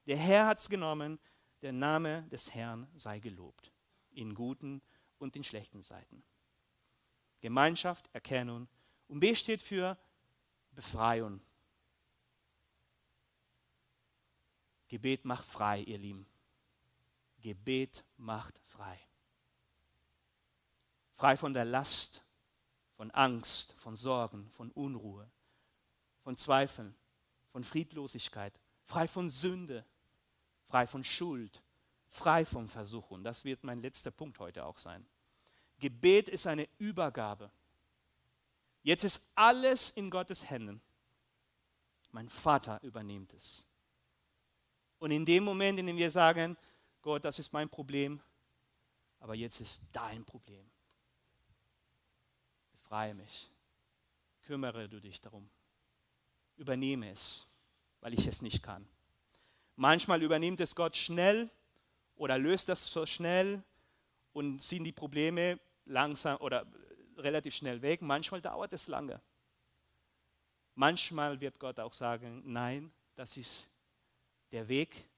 der 0.06 0.16
Herr 0.16 0.46
hat 0.46 0.60
es 0.60 0.68
genommen, 0.68 1.18
der 1.62 1.72
Name 1.72 2.22
des 2.30 2.54
Herrn 2.54 2.88
sei 2.94 3.18
gelobt. 3.18 3.72
In 4.12 4.34
guten 4.34 4.82
und 5.18 5.36
in 5.36 5.44
schlechten 5.44 5.82
Seiten. 5.82 6.22
Gemeinschaft, 7.40 8.08
Erkennung. 8.12 8.68
Und 9.08 9.20
B 9.20 9.34
steht 9.34 9.62
für 9.62 9.98
Befreiung. 10.72 11.40
Gebet 14.88 15.24
macht 15.24 15.44
frei, 15.44 15.82
ihr 15.82 15.98
Lieben. 15.98 16.26
Gebet 17.40 18.04
macht 18.16 18.58
frei. 18.64 18.98
Frei 21.14 21.36
von 21.36 21.54
der 21.54 21.64
Last, 21.64 22.24
von 22.96 23.10
Angst, 23.12 23.72
von 23.74 23.96
Sorgen, 23.96 24.50
von 24.50 24.70
Unruhe, 24.72 25.30
von 26.22 26.36
Zweifeln, 26.36 26.94
von 27.50 27.62
Friedlosigkeit, 27.64 28.58
frei 28.84 29.06
von 29.06 29.28
Sünde, 29.28 29.86
frei 30.64 30.86
von 30.86 31.04
Schuld, 31.04 31.62
frei 32.10 32.44
von 32.44 32.68
Versuchung. 32.68 33.24
Das 33.24 33.44
wird 33.44 33.64
mein 33.64 33.80
letzter 33.80 34.10
Punkt 34.10 34.38
heute 34.38 34.66
auch 34.66 34.76
sein. 34.76 35.06
Gebet 35.78 36.28
ist 36.28 36.46
eine 36.46 36.68
Übergabe. 36.78 37.50
Jetzt 38.82 39.04
ist 39.04 39.32
alles 39.34 39.90
in 39.90 40.10
Gottes 40.10 40.50
Händen. 40.50 40.82
Mein 42.10 42.28
Vater 42.28 42.82
übernimmt 42.82 43.32
es. 43.34 43.66
Und 44.98 45.12
in 45.12 45.24
dem 45.24 45.44
Moment, 45.44 45.78
in 45.78 45.86
dem 45.86 45.96
wir 45.96 46.10
sagen, 46.10 46.56
Gott, 47.00 47.24
das 47.24 47.38
ist 47.38 47.52
mein 47.52 47.68
Problem, 47.68 48.20
aber 49.20 49.34
jetzt 49.34 49.60
ist 49.60 49.88
dein 49.92 50.24
Problem. 50.24 50.68
Befreie 52.72 53.14
mich. 53.14 53.50
Kümmere 54.42 54.88
du 54.88 55.00
dich 55.00 55.20
darum. 55.20 55.48
Übernehme 56.56 57.10
es, 57.10 57.46
weil 58.00 58.12
ich 58.12 58.26
es 58.26 58.42
nicht 58.42 58.62
kann. 58.62 58.86
Manchmal 59.76 60.22
übernimmt 60.22 60.60
es 60.60 60.74
Gott 60.74 60.96
schnell 60.96 61.50
oder 62.20 62.36
löst 62.36 62.68
das 62.68 62.86
so 62.86 63.06
schnell 63.06 63.62
und 64.34 64.60
sind 64.62 64.84
die 64.84 64.92
Probleme 64.92 65.58
langsam 65.86 66.36
oder 66.42 66.66
relativ 67.16 67.54
schnell 67.54 67.80
weg. 67.80 68.02
Manchmal 68.02 68.42
dauert 68.42 68.74
es 68.74 68.88
lange. 68.88 69.22
Manchmal 70.74 71.40
wird 71.40 71.58
Gott 71.58 71.80
auch 71.80 71.94
sagen, 71.94 72.42
nein, 72.44 72.92
das 73.14 73.38
ist 73.38 73.70
der 74.52 74.68
Weg, 74.68 75.08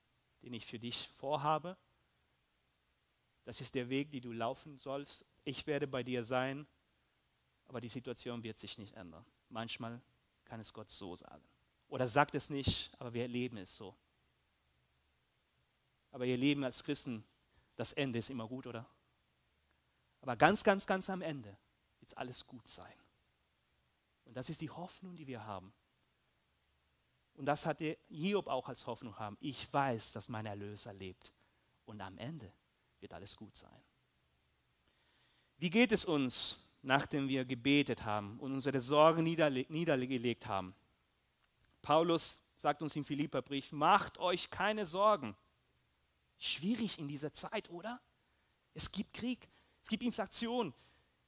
den 0.42 0.54
ich 0.54 0.64
für 0.64 0.78
dich 0.78 1.08
vorhabe. 1.16 1.76
Das 3.44 3.60
ist 3.60 3.74
der 3.74 3.88
Weg, 3.88 4.12
den 4.12 4.22
du 4.22 4.30
laufen 4.30 4.78
sollst. 4.78 5.24
Ich 5.42 5.66
werde 5.66 5.88
bei 5.88 6.04
dir 6.04 6.22
sein, 6.22 6.68
aber 7.66 7.80
die 7.80 7.88
Situation 7.88 8.44
wird 8.44 8.58
sich 8.58 8.78
nicht 8.78 8.94
ändern. 8.94 9.26
Manchmal 9.48 10.00
kann 10.44 10.60
es 10.60 10.72
Gott 10.72 10.88
so 10.88 11.16
sagen. 11.16 11.42
Oder 11.88 12.06
sagt 12.06 12.36
es 12.36 12.48
nicht, 12.48 12.92
aber 13.00 13.12
wir 13.12 13.22
erleben 13.22 13.56
es 13.56 13.76
so. 13.76 13.96
Aber 16.12 16.24
ihr 16.24 16.36
Leben 16.36 16.62
als 16.62 16.84
Christen, 16.84 17.24
das 17.76 17.92
Ende 17.92 18.20
ist 18.20 18.30
immer 18.30 18.46
gut, 18.46 18.66
oder? 18.66 18.86
Aber 20.20 20.36
ganz, 20.36 20.62
ganz, 20.62 20.86
ganz 20.86 21.10
am 21.10 21.20
Ende 21.20 21.56
wird 21.98 22.12
es 22.12 22.16
alles 22.16 22.46
gut 22.46 22.68
sein. 22.68 22.94
Und 24.24 24.36
das 24.36 24.48
ist 24.48 24.60
die 24.60 24.70
Hoffnung, 24.70 25.16
die 25.16 25.26
wir 25.26 25.44
haben. 25.44 25.72
Und 27.34 27.46
das 27.46 27.66
hatte 27.66 27.98
Hiob 28.08 28.46
auch 28.46 28.68
als 28.68 28.86
Hoffnung 28.86 29.18
haben. 29.18 29.36
Ich 29.40 29.72
weiß, 29.72 30.12
dass 30.12 30.28
mein 30.28 30.46
Erlöser 30.46 30.92
lebt. 30.92 31.32
Und 31.86 32.00
am 32.00 32.18
Ende 32.18 32.52
wird 33.00 33.14
alles 33.14 33.36
gut 33.36 33.56
sein. 33.56 33.82
Wie 35.58 35.70
geht 35.70 35.92
es 35.92 36.04
uns, 36.04 36.58
nachdem 36.82 37.28
wir 37.28 37.44
gebetet 37.44 38.04
haben 38.04 38.38
und 38.38 38.52
unsere 38.52 38.80
Sorgen 38.80 39.24
niederle 39.24 39.64
niedergelegt 39.68 40.46
haben? 40.46 40.74
Paulus 41.80 42.42
sagt 42.56 42.82
uns 42.82 42.94
im 42.96 43.04
Philipperbrief, 43.04 43.72
macht 43.72 44.18
euch 44.18 44.50
keine 44.50 44.86
Sorgen. 44.86 45.36
Schwierig 46.44 46.98
in 46.98 47.06
dieser 47.06 47.32
Zeit, 47.32 47.70
oder? 47.70 48.00
Es 48.74 48.90
gibt 48.90 49.14
Krieg, 49.14 49.48
es 49.80 49.88
gibt 49.88 50.02
Inflation, 50.02 50.74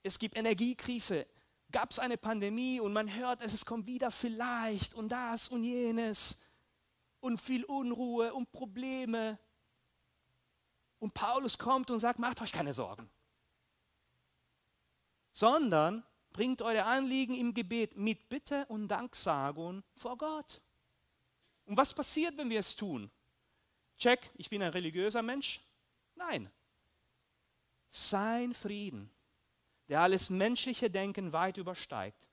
es 0.03 0.19
gibt 0.19 0.37
Energiekrise, 0.37 1.25
gab 1.71 1.93
es 1.93 2.01
eine 2.01 2.17
Pandemie 2.17 2.81
und 2.81 2.93
man 2.93 3.15
hört 3.15 3.41
es, 3.41 3.65
kommt 3.65 3.87
wieder 3.87 4.11
vielleicht 4.11 4.93
und 4.95 5.11
das 5.11 5.47
und 5.47 5.63
jenes 5.63 6.41
und 7.21 7.41
viel 7.41 7.65
Unruhe 7.65 8.35
und 8.35 8.51
Probleme. 8.51 9.39
Und 10.99 11.15
Paulus 11.15 11.59
kommt 11.59 11.93
und 11.93 12.01
sagt, 12.01 12.19
macht 12.19 12.43
euch 12.43 12.51
keine 12.51 12.75
Sorgen, 12.75 13.09
sondern 15.31 16.05
bringt 16.33 16.61
eure 16.61 16.87
Anliegen 16.87 17.37
im 17.37 17.55
Gebet 17.55 17.97
mit 17.97 18.29
Bitte 18.29 18.67
und 18.67 18.89
Danksagung 18.89 19.85
vor 19.95 20.19
Gott. 20.19 20.61
Und 21.67 21.77
was 21.77 21.95
passiert, 21.95 22.37
wenn 22.37 22.51
wir 22.51 22.59
es 22.59 22.75
tun? 22.75 23.13
Check, 24.05 24.31
ich 24.37 24.51
bin 24.51 24.63
ein 24.63 24.71
religiöser 24.71 25.23
Mensch? 25.23 25.61
Nein. 26.15 26.51
Sein 27.89 28.53
Frieden 28.53 29.11
der 29.89 30.01
alles 30.01 30.31
menschliche 30.31 30.91
Denken 30.91 31.33
weit 31.33 31.57
übersteigt, 31.57 32.29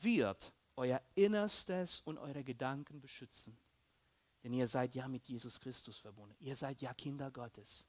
wird 0.00 0.52
euer 0.76 1.00
Innerstes 1.14 2.00
und 2.00 2.18
eure 2.18 2.42
Gedanken 2.42 3.00
beschützen. 3.00 3.56
Denn 4.42 4.52
ihr 4.52 4.68
seid 4.68 4.94
ja 4.94 5.08
mit 5.08 5.26
Jesus 5.28 5.60
Christus 5.60 5.98
verbunden. 5.98 6.34
Ihr 6.40 6.56
seid 6.56 6.82
ja 6.82 6.92
Kinder 6.94 7.30
Gottes. 7.30 7.86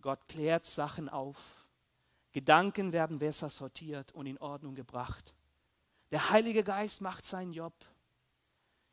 Gott 0.00 0.26
klärt 0.28 0.66
Sachen 0.66 1.08
auf. 1.08 1.66
Gedanken 2.32 2.92
werden 2.92 3.18
besser 3.18 3.48
sortiert 3.48 4.12
und 4.12 4.26
in 4.26 4.38
Ordnung 4.38 4.74
gebracht. 4.74 5.34
Der 6.10 6.30
Heilige 6.30 6.62
Geist 6.62 7.00
macht 7.00 7.24
seinen 7.24 7.52
Job. 7.52 7.74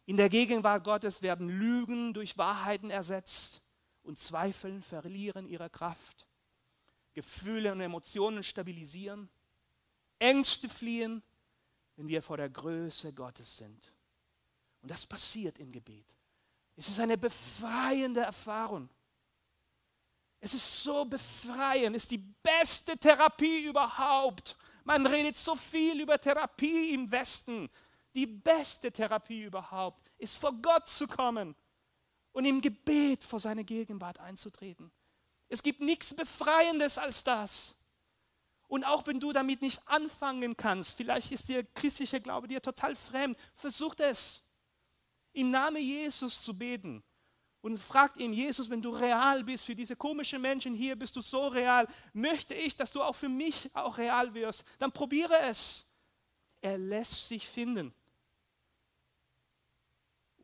In 0.06 0.18
der 0.18 0.30
Gegenwart 0.30 0.84
Gottes 0.84 1.22
werden 1.22 1.48
Lügen 1.48 2.14
durch 2.14 2.38
Wahrheiten 2.38 2.90
ersetzt 2.90 3.62
und 4.04 4.20
Zweifeln 4.20 4.82
verlieren 4.82 5.48
ihre 5.48 5.70
Kraft. 5.70 6.28
Gefühle 7.14 7.72
und 7.72 7.80
Emotionen 7.80 8.44
stabilisieren, 8.44 9.30
Ängste 10.20 10.68
fliehen, 10.68 11.22
wenn 11.96 12.08
wir 12.08 12.22
vor 12.22 12.38
der 12.38 12.50
Größe 12.50 13.14
Gottes 13.14 13.58
sind. 13.58 13.94
Und 14.82 14.90
das 14.90 15.06
passiert 15.06 15.60
im 15.60 15.72
Gebet. 15.72 16.16
Es 16.76 16.88
ist 16.88 17.00
eine 17.00 17.18
befreiende 17.18 18.22
Erfahrung. 18.22 18.90
Es 20.40 20.54
ist 20.54 20.84
so 20.84 21.06
befreiend, 21.06 21.96
es 21.96 22.04
ist 22.04 22.12
die 22.12 22.18
beste 22.18 22.98
Therapie 22.98 23.64
überhaupt. 23.64 24.58
Man 24.84 25.06
redet 25.06 25.38
so 25.38 25.56
viel 25.56 26.02
über 26.02 26.20
Therapie 26.20 26.94
im 26.94 27.10
Westen. 27.10 27.70
Die 28.16 28.28
beste 28.28 28.92
Therapie 28.92 29.44
überhaupt 29.44 30.04
ist 30.18 30.38
vor 30.38 30.54
Gott 30.62 30.88
zu 30.88 31.08
kommen 31.08 31.56
und 32.32 32.46
im 32.46 32.62
Gebet 32.62 33.24
vor 33.24 33.40
seine 33.40 33.64
Gegenwart 33.64 34.20
einzutreten. 34.20 34.92
Es 35.50 35.64
gibt 35.64 35.82
nichts 35.82 36.14
Befreiendes 36.14 36.98
als 36.98 37.24
das. 37.24 37.76
Und 38.68 38.84
auch 38.86 39.06
wenn 39.06 39.20
du 39.20 39.32
damit 39.32 39.62
nicht 39.62 39.88
anfangen 39.88 40.58
kannst, 40.58 40.96
vielleicht 40.98 41.32
ist 41.32 41.50
der 41.50 41.64
christliche 41.64 42.20
Glaube 42.20 42.48
dir 42.48 42.62
total 42.62 42.96
fremd, 42.96 43.38
versuch 43.54 43.94
es, 44.00 44.44
im 45.34 45.52
Namen 45.52 45.78
Jesus 45.78 46.42
zu 46.42 46.58
beten. 46.58 47.04
Und 47.62 47.78
fragt 47.80 48.18
ihm, 48.18 48.34
Jesus, 48.34 48.70
wenn 48.70 48.82
du 48.82 48.90
real 48.90 49.44
bist 49.44 49.66
für 49.66 49.76
diese 49.76 49.96
komischen 49.96 50.42
Menschen 50.42 50.74
hier, 50.74 50.98
bist 50.98 51.16
du 51.16 51.22
so 51.22 51.48
real, 51.48 51.88
möchte 52.12 52.54
ich, 52.54 52.76
dass 52.76 52.92
du 52.92 53.02
auch 53.02 53.16
für 53.16 53.30
mich 53.30 53.74
auch 53.74 53.98
real 53.98 54.34
wirst. 54.34 54.66
Dann 54.80 54.92
probiere 54.92 55.40
es. 55.44 55.90
Er 56.60 56.78
lässt 56.78 57.30
sich 57.30 57.48
finden. 57.48 57.94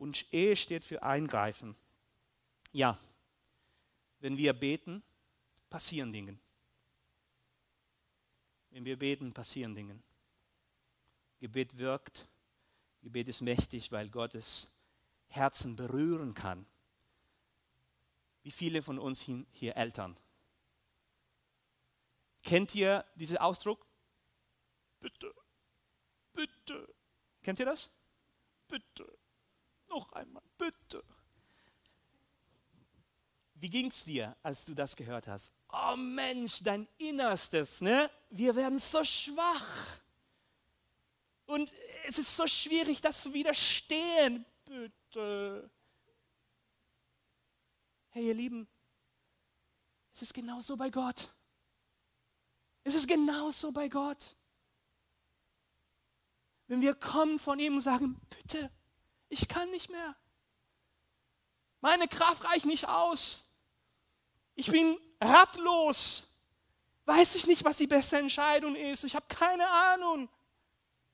Und 0.00 0.32
Ehe 0.32 0.56
steht 0.56 0.82
für 0.82 1.02
Eingreifen. 1.02 1.76
Ja, 2.72 2.98
wenn 4.20 4.38
wir 4.38 4.54
beten, 4.54 5.02
passieren 5.68 6.10
Dinge. 6.10 6.38
Wenn 8.70 8.86
wir 8.86 8.98
beten, 8.98 9.34
passieren 9.34 9.74
Dinge. 9.74 10.02
Gebet 11.38 11.76
wirkt. 11.76 12.26
Gebet 13.02 13.28
ist 13.28 13.42
mächtig, 13.42 13.92
weil 13.92 14.08
Gottes 14.08 14.72
Herzen 15.26 15.76
berühren 15.76 16.32
kann. 16.32 16.64
Wie 18.42 18.52
viele 18.52 18.82
von 18.82 18.98
uns 18.98 19.20
hier 19.52 19.76
Eltern? 19.76 20.16
Kennt 22.42 22.74
ihr 22.74 23.04
diesen 23.16 23.36
Ausdruck? 23.36 23.86
Bitte, 24.98 25.34
bitte. 26.32 26.88
Kennt 27.42 27.58
ihr 27.58 27.66
das? 27.66 27.90
Bitte. 28.66 29.19
Noch 29.90 30.10
einmal, 30.12 30.42
bitte. 30.56 31.04
Wie 33.54 33.68
ging 33.68 33.88
es 33.88 34.04
dir, 34.04 34.34
als 34.42 34.64
du 34.64 34.72
das 34.72 34.96
gehört 34.96 35.28
hast? 35.28 35.52
Oh 35.70 35.96
Mensch, 35.96 36.62
dein 36.62 36.88
Innerstes, 36.96 37.82
ne? 37.82 38.10
Wir 38.30 38.56
werden 38.56 38.78
so 38.78 39.04
schwach. 39.04 40.00
Und 41.44 41.70
es 42.06 42.18
ist 42.18 42.34
so 42.34 42.46
schwierig, 42.46 43.02
das 43.02 43.22
zu 43.22 43.34
widerstehen. 43.34 44.46
Bitte. 44.64 45.70
Hey, 48.10 48.28
ihr 48.28 48.34
Lieben, 48.34 48.68
es 50.14 50.22
ist 50.22 50.32
genauso 50.32 50.76
bei 50.76 50.88
Gott. 50.88 51.28
Es 52.84 52.94
ist 52.94 53.08
genauso 53.08 53.72
bei 53.72 53.88
Gott. 53.88 54.36
Wenn 56.66 56.80
wir 56.80 56.94
kommen 56.94 57.38
von 57.38 57.58
ihm 57.58 57.74
und 57.74 57.80
sagen, 57.80 58.20
bitte, 58.30 58.70
ich 59.30 59.48
kann 59.48 59.70
nicht 59.70 59.88
mehr. 59.88 60.14
Meine 61.80 62.06
Kraft 62.08 62.44
reicht 62.44 62.66
nicht 62.66 62.86
aus. 62.86 63.54
Ich 64.54 64.70
bin 64.70 64.98
ratlos. 65.20 66.26
Weiß 67.06 67.34
ich 67.36 67.46
nicht, 67.46 67.64
was 67.64 67.78
die 67.78 67.86
beste 67.86 68.18
Entscheidung 68.18 68.76
ist. 68.76 69.04
Ich 69.04 69.14
habe 69.14 69.26
keine 69.28 69.68
Ahnung. 69.68 70.28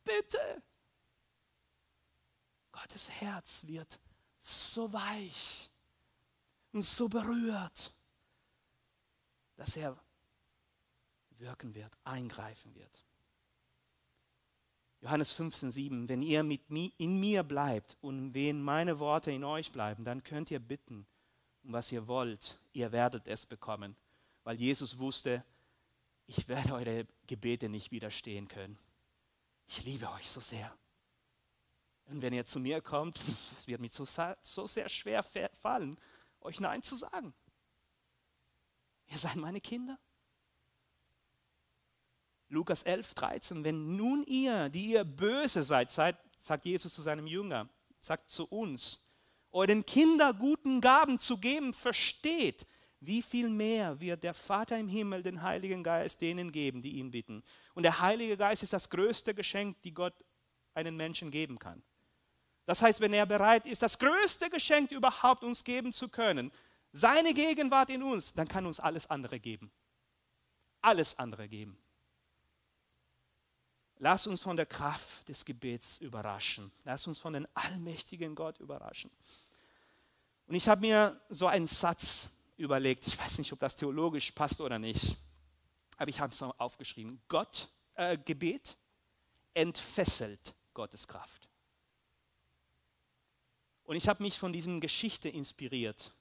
Bitte. 0.02 0.62
Gottes 2.72 3.10
Herz 3.10 3.62
wird 3.64 3.98
so 4.40 4.92
weich 4.92 5.70
und 6.72 6.82
so 6.82 7.08
berührt, 7.08 7.92
dass 9.56 9.76
er 9.76 9.96
wirken 11.30 11.74
wird, 11.74 11.96
eingreifen 12.04 12.74
wird. 12.74 13.05
Johannes 15.06 15.34
15, 15.34 15.70
7, 15.70 16.08
wenn 16.08 16.20
ihr 16.20 16.42
mit 16.42 16.68
mi, 16.68 16.92
in 16.98 17.20
mir 17.20 17.44
bleibt 17.44 17.96
und 18.00 18.34
wenn 18.34 18.60
meine 18.60 18.98
Worte 18.98 19.30
in 19.30 19.44
euch 19.44 19.70
bleiben, 19.70 20.04
dann 20.04 20.24
könnt 20.24 20.50
ihr 20.50 20.58
bitten, 20.58 21.06
um 21.62 21.72
was 21.72 21.92
ihr 21.92 22.08
wollt, 22.08 22.58
ihr 22.72 22.90
werdet 22.90 23.28
es 23.28 23.46
bekommen. 23.46 23.94
Weil 24.42 24.56
Jesus 24.56 24.98
wusste, 24.98 25.44
ich 26.26 26.48
werde 26.48 26.74
eure 26.74 27.06
Gebete 27.28 27.68
nicht 27.68 27.92
widerstehen 27.92 28.48
können. 28.48 28.76
Ich 29.68 29.84
liebe 29.84 30.10
euch 30.10 30.28
so 30.28 30.40
sehr. 30.40 30.76
Und 32.06 32.20
wenn 32.20 32.32
ihr 32.32 32.44
zu 32.44 32.58
mir 32.58 32.80
kommt, 32.80 33.16
es 33.56 33.68
wird 33.68 33.80
mir 33.80 33.90
so, 33.90 34.04
so 34.42 34.66
sehr 34.66 34.88
schwer 34.88 35.22
fallen, 35.22 36.00
euch 36.40 36.58
Nein 36.58 36.82
zu 36.82 36.96
sagen. 36.96 37.32
Ihr 39.06 39.18
seid 39.18 39.36
meine 39.36 39.60
Kinder. 39.60 40.00
Lukas 42.48 42.82
11, 42.82 43.14
13, 43.14 43.64
wenn 43.64 43.96
nun 43.96 44.24
ihr, 44.24 44.68
die 44.68 44.92
ihr 44.92 45.04
böse 45.04 45.64
seid, 45.64 45.90
seid, 45.90 46.16
sagt 46.38 46.64
Jesus 46.64 46.94
zu 46.94 47.02
seinem 47.02 47.26
Jünger, 47.26 47.68
sagt 48.00 48.30
zu 48.30 48.46
uns, 48.46 49.04
euren 49.50 49.84
Kindern 49.84 50.38
guten 50.38 50.80
Gaben 50.80 51.18
zu 51.18 51.38
geben, 51.38 51.72
versteht, 51.72 52.66
wie 53.00 53.22
viel 53.22 53.48
mehr 53.48 53.98
wird 54.00 54.22
der 54.22 54.34
Vater 54.34 54.78
im 54.78 54.88
Himmel 54.88 55.22
den 55.22 55.42
Heiligen 55.42 55.82
Geist 55.82 56.20
denen 56.20 56.52
geben, 56.52 56.82
die 56.82 56.96
ihn 56.96 57.10
bitten. 57.10 57.42
Und 57.74 57.82
der 57.82 58.00
Heilige 58.00 58.36
Geist 58.36 58.62
ist 58.62 58.72
das 58.72 58.90
größte 58.90 59.34
Geschenk, 59.34 59.80
die 59.82 59.92
Gott 59.92 60.14
einen 60.74 60.96
Menschen 60.96 61.30
geben 61.30 61.58
kann. 61.58 61.82
Das 62.64 62.82
heißt, 62.82 63.00
wenn 63.00 63.12
er 63.12 63.26
bereit 63.26 63.66
ist, 63.66 63.82
das 63.82 63.98
größte 63.98 64.50
Geschenk 64.50 64.90
überhaupt 64.90 65.44
uns 65.44 65.62
geben 65.62 65.92
zu 65.92 66.08
können, 66.08 66.52
seine 66.92 67.32
Gegenwart 67.34 67.90
in 67.90 68.02
uns, 68.02 68.32
dann 68.32 68.48
kann 68.48 68.66
uns 68.66 68.80
alles 68.80 69.08
andere 69.08 69.38
geben. 69.38 69.70
Alles 70.80 71.18
andere 71.18 71.48
geben. 71.48 71.78
Lass 73.98 74.26
uns 74.26 74.42
von 74.42 74.56
der 74.56 74.66
Kraft 74.66 75.28
des 75.28 75.44
Gebets 75.44 75.98
überraschen. 75.98 76.70
Lass 76.84 77.06
uns 77.06 77.18
von 77.18 77.32
dem 77.32 77.46
allmächtigen 77.54 78.34
Gott 78.34 78.58
überraschen. 78.60 79.10
Und 80.46 80.54
ich 80.54 80.68
habe 80.68 80.82
mir 80.82 81.20
so 81.28 81.46
einen 81.46 81.66
Satz 81.66 82.30
überlegt. 82.56 83.06
Ich 83.06 83.18
weiß 83.18 83.38
nicht, 83.38 83.52
ob 83.52 83.58
das 83.58 83.76
theologisch 83.76 84.30
passt 84.32 84.60
oder 84.60 84.78
nicht. 84.78 85.16
Aber 85.96 86.08
ich 86.08 86.20
habe 86.20 86.32
es 86.32 86.42
aufgeschrieben. 86.42 87.20
Gott, 87.28 87.68
äh, 87.94 88.18
Gebet 88.18 88.76
entfesselt 89.54 90.54
Gottes 90.74 91.08
Kraft. 91.08 91.48
Und 93.84 93.96
ich 93.96 94.08
habe 94.08 94.22
mich 94.22 94.38
von 94.38 94.52
diesem 94.52 94.80
Geschichte 94.80 95.28
inspiriert. 95.28 96.12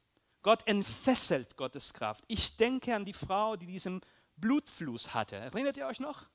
Gott 0.43 0.65
entfesselt 0.67 1.57
Gottes 1.57 1.93
Kraft. 1.93 2.23
Ich 2.27 2.55
denke 2.55 2.95
an 2.95 3.03
die 3.03 3.13
Frau, 3.13 3.55
die 3.55 3.65
diesen 3.65 4.01
Blutfluss 4.37 5.13
hatte. 5.13 5.35
Erinnert 5.35 5.75
ihr 5.75 5.87
euch 5.87 5.99
noch? 5.99 6.27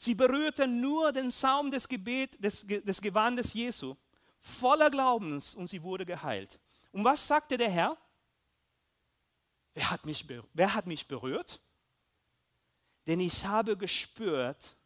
Sie 0.00 0.14
berührte 0.14 0.68
nur 0.68 1.10
den 1.10 1.32
Saum 1.32 1.72
des, 1.72 1.88
Gebet, 1.88 2.42
des, 2.42 2.64
des 2.64 3.02
Gewandes 3.02 3.52
Jesu, 3.52 3.96
voller 4.38 4.90
Glaubens, 4.90 5.56
und 5.56 5.66
sie 5.66 5.82
wurde 5.82 6.06
geheilt. 6.06 6.60
Und 6.92 7.02
was 7.02 7.26
sagte 7.26 7.56
der 7.56 7.68
Herr? 7.68 7.98
Wer 9.74 9.90
hat 9.90 10.06
mich, 10.06 10.24
wer 10.54 10.72
hat 10.72 10.86
mich 10.86 11.08
berührt? 11.08 11.60
Denn 13.08 13.18
ich 13.18 13.44
habe 13.44 13.76
gespürt, 13.76 14.76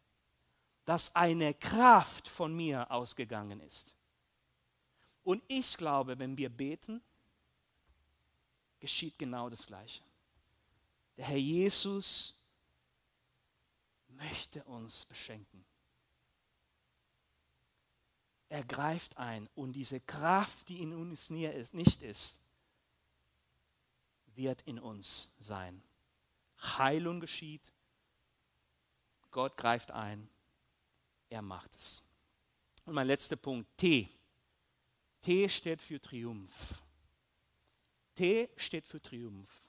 dass 0.87 1.14
eine 1.14 1.53
Kraft 1.53 2.27
von 2.27 2.57
mir 2.57 2.90
ausgegangen 2.90 3.61
ist. 3.61 3.94
Und 5.25 5.42
ich 5.46 5.77
glaube, 5.77 6.18
wenn 6.18 6.38
wir 6.38 6.48
beten, 6.48 7.03
geschieht 8.81 9.18
genau 9.18 9.51
das 9.51 9.66
Gleiche. 9.66 10.03
Der 11.18 11.27
Herr 11.27 11.37
Jesus 11.37 12.41
möchte 14.16 14.62
uns 14.64 15.05
beschenken. 15.05 15.64
Er 18.48 18.64
greift 18.64 19.16
ein 19.16 19.48
und 19.55 19.72
diese 19.72 20.01
Kraft, 20.01 20.68
die 20.68 20.83
in 20.83 20.92
uns 20.92 21.31
nicht 21.31 22.03
ist, 22.03 22.40
wird 24.35 24.62
in 24.62 24.79
uns 24.79 25.35
sein. 25.38 25.83
Heilung 26.61 27.20
geschieht, 27.20 27.72
Gott 29.31 29.57
greift 29.57 29.90
ein, 29.90 30.29
er 31.31 31.42
macht 31.42 31.75
es. 31.75 32.03
Und 32.85 32.94
mein 32.94 33.07
letzter 33.07 33.37
Punkt, 33.37 33.66
T. 33.79 34.09
T 35.22 35.48
steht 35.48 35.81
für 35.81 36.01
Triumph. 36.01 36.83
T 38.14 38.51
steht 38.57 38.85
für 38.85 39.01
Triumph. 39.01 39.62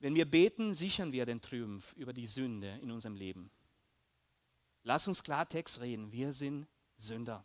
Wenn 0.00 0.14
wir 0.14 0.24
beten, 0.24 0.72
sichern 0.74 1.12
wir 1.12 1.26
den 1.26 1.42
Triumph 1.42 1.92
über 1.92 2.14
die 2.14 2.26
Sünde 2.26 2.78
in 2.82 2.90
unserem 2.90 3.14
Leben. 3.14 3.50
Lass 4.82 5.06
uns 5.06 5.22
Klartext 5.22 5.80
reden. 5.80 6.10
Wir 6.10 6.32
sind 6.32 6.66
Sünder. 6.96 7.44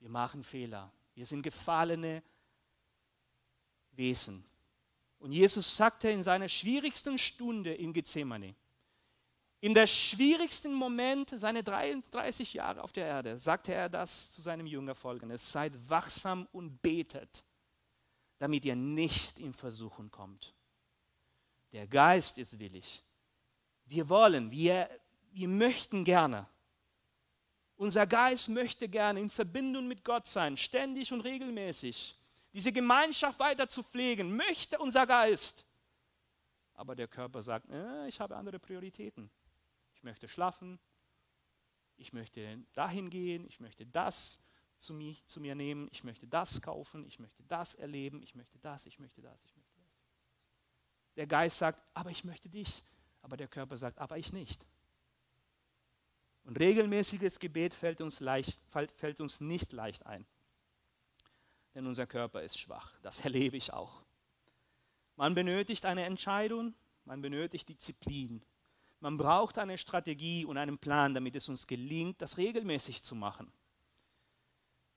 Wir 0.00 0.08
machen 0.08 0.42
Fehler. 0.42 0.92
Wir 1.14 1.26
sind 1.26 1.42
gefallene 1.42 2.24
Wesen. 3.92 4.44
Und 5.20 5.32
Jesus 5.32 5.76
sagte 5.76 6.10
in 6.10 6.24
seiner 6.24 6.48
schwierigsten 6.48 7.18
Stunde 7.18 7.72
in 7.72 7.92
Gethsemane, 7.92 8.56
in 9.60 9.74
der 9.74 9.86
schwierigsten 9.86 10.74
Moment 10.74 11.30
seiner 11.30 11.62
33 11.62 12.52
Jahre 12.52 12.82
auf 12.82 12.92
der 12.92 13.06
Erde, 13.06 13.38
sagte 13.38 13.72
er 13.72 13.88
das 13.88 14.34
zu 14.34 14.42
seinem 14.42 14.66
Jünger 14.66 14.94
folgendes, 14.94 15.50
seid 15.50 15.72
wachsam 15.88 16.46
und 16.52 16.82
betet 16.82 17.44
damit 18.38 18.64
ihr 18.64 18.76
nicht 18.76 19.38
in 19.38 19.52
Versuchung 19.52 20.10
kommt. 20.10 20.54
Der 21.72 21.86
Geist 21.86 22.38
ist 22.38 22.58
willig. 22.58 23.04
Wir 23.84 24.08
wollen, 24.08 24.50
wir, 24.50 24.88
wir 25.32 25.48
möchten 25.48 26.04
gerne. 26.04 26.46
Unser 27.76 28.06
Geist 28.06 28.48
möchte 28.48 28.88
gerne 28.88 29.20
in 29.20 29.30
Verbindung 29.30 29.86
mit 29.86 30.02
Gott 30.04 30.26
sein, 30.26 30.56
ständig 30.56 31.12
und 31.12 31.20
regelmäßig. 31.20 32.18
diese 32.52 32.72
Gemeinschaft 32.72 33.38
weiter 33.38 33.68
zu 33.68 33.82
pflegen, 33.82 34.34
möchte 34.34 34.78
unser 34.78 35.06
Geist. 35.06 35.66
Aber 36.72 36.94
der 36.94 37.06
Körper 37.06 37.42
sagt, 37.42 37.68
äh, 37.70 38.08
ich 38.08 38.18
habe 38.18 38.34
andere 38.34 38.58
Prioritäten. 38.58 39.30
Ich 39.94 40.02
möchte 40.02 40.26
schlafen, 40.26 40.78
ich 41.96 42.12
möchte 42.14 42.58
dahin 42.72 43.10
gehen, 43.10 43.46
ich 43.46 43.60
möchte 43.60 43.84
das 43.86 44.40
zu 44.78 44.92
mir, 44.94 45.16
zu 45.26 45.40
mir 45.40 45.54
nehmen, 45.54 45.88
ich 45.90 46.04
möchte 46.04 46.26
das 46.26 46.60
kaufen, 46.60 47.06
ich 47.06 47.18
möchte 47.18 47.42
das 47.44 47.74
erleben, 47.74 48.22
ich 48.22 48.34
möchte 48.34 48.58
das, 48.58 48.86
ich 48.86 48.98
möchte 48.98 49.22
das, 49.22 49.44
ich 49.44 49.56
möchte 49.56 49.76
das. 49.76 49.86
Der 51.16 51.26
Geist 51.26 51.58
sagt, 51.58 51.82
aber 51.94 52.10
ich 52.10 52.24
möchte 52.24 52.48
dich, 52.48 52.82
aber 53.22 53.36
der 53.36 53.48
Körper 53.48 53.76
sagt, 53.76 53.98
aber 53.98 54.18
ich 54.18 54.32
nicht. 54.32 54.66
Und 56.44 56.58
regelmäßiges 56.60 57.40
Gebet 57.40 57.74
fällt 57.74 58.00
uns, 58.00 58.20
leicht, 58.20 58.60
fällt 58.68 59.20
uns 59.20 59.40
nicht 59.40 59.72
leicht 59.72 60.06
ein. 60.06 60.24
Denn 61.74 61.86
unser 61.86 62.06
Körper 62.06 62.42
ist 62.42 62.58
schwach. 62.58 62.98
Das 63.02 63.20
erlebe 63.20 63.56
ich 63.56 63.72
auch. 63.72 64.02
Man 65.16 65.34
benötigt 65.34 65.84
eine 65.86 66.04
Entscheidung, 66.04 66.74
man 67.04 67.20
benötigt 67.20 67.68
Disziplin. 67.68 68.42
Man 69.00 69.16
braucht 69.16 69.58
eine 69.58 69.76
Strategie 69.76 70.44
und 70.44 70.56
einen 70.56 70.78
Plan, 70.78 71.14
damit 71.14 71.36
es 71.36 71.48
uns 71.48 71.66
gelingt, 71.66 72.22
das 72.22 72.36
regelmäßig 72.36 73.02
zu 73.02 73.14
machen. 73.14 73.50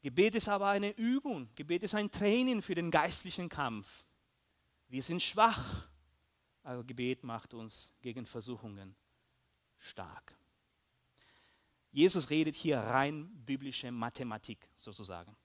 Gebet 0.02 0.36
ist 0.36 0.48
aber 0.48 0.68
eine 0.70 0.92
Übung. 0.92 1.50
Gebet 1.56 1.84
ist 1.84 1.96
ein 1.96 2.10
Training 2.10 2.62
für 2.62 2.76
den 2.76 2.90
geistlichen 2.90 3.50
Kampf. 3.50 4.06
Wir 4.88 5.04
sind 5.04 5.22
schwach, 5.22 5.88
aber 6.64 6.84
Gebet 6.84 7.24
macht 7.24 7.54
uns 7.54 7.94
gegen 8.02 8.26
Versuchungen 8.26 8.96
stark. 9.78 10.36
Jesus 11.92 12.30
redet 12.30 12.56
hier 12.56 12.80
rein 12.80 13.30
biblische 13.46 13.92
Mathematik 13.92 14.70
sozusagen. 14.76 15.36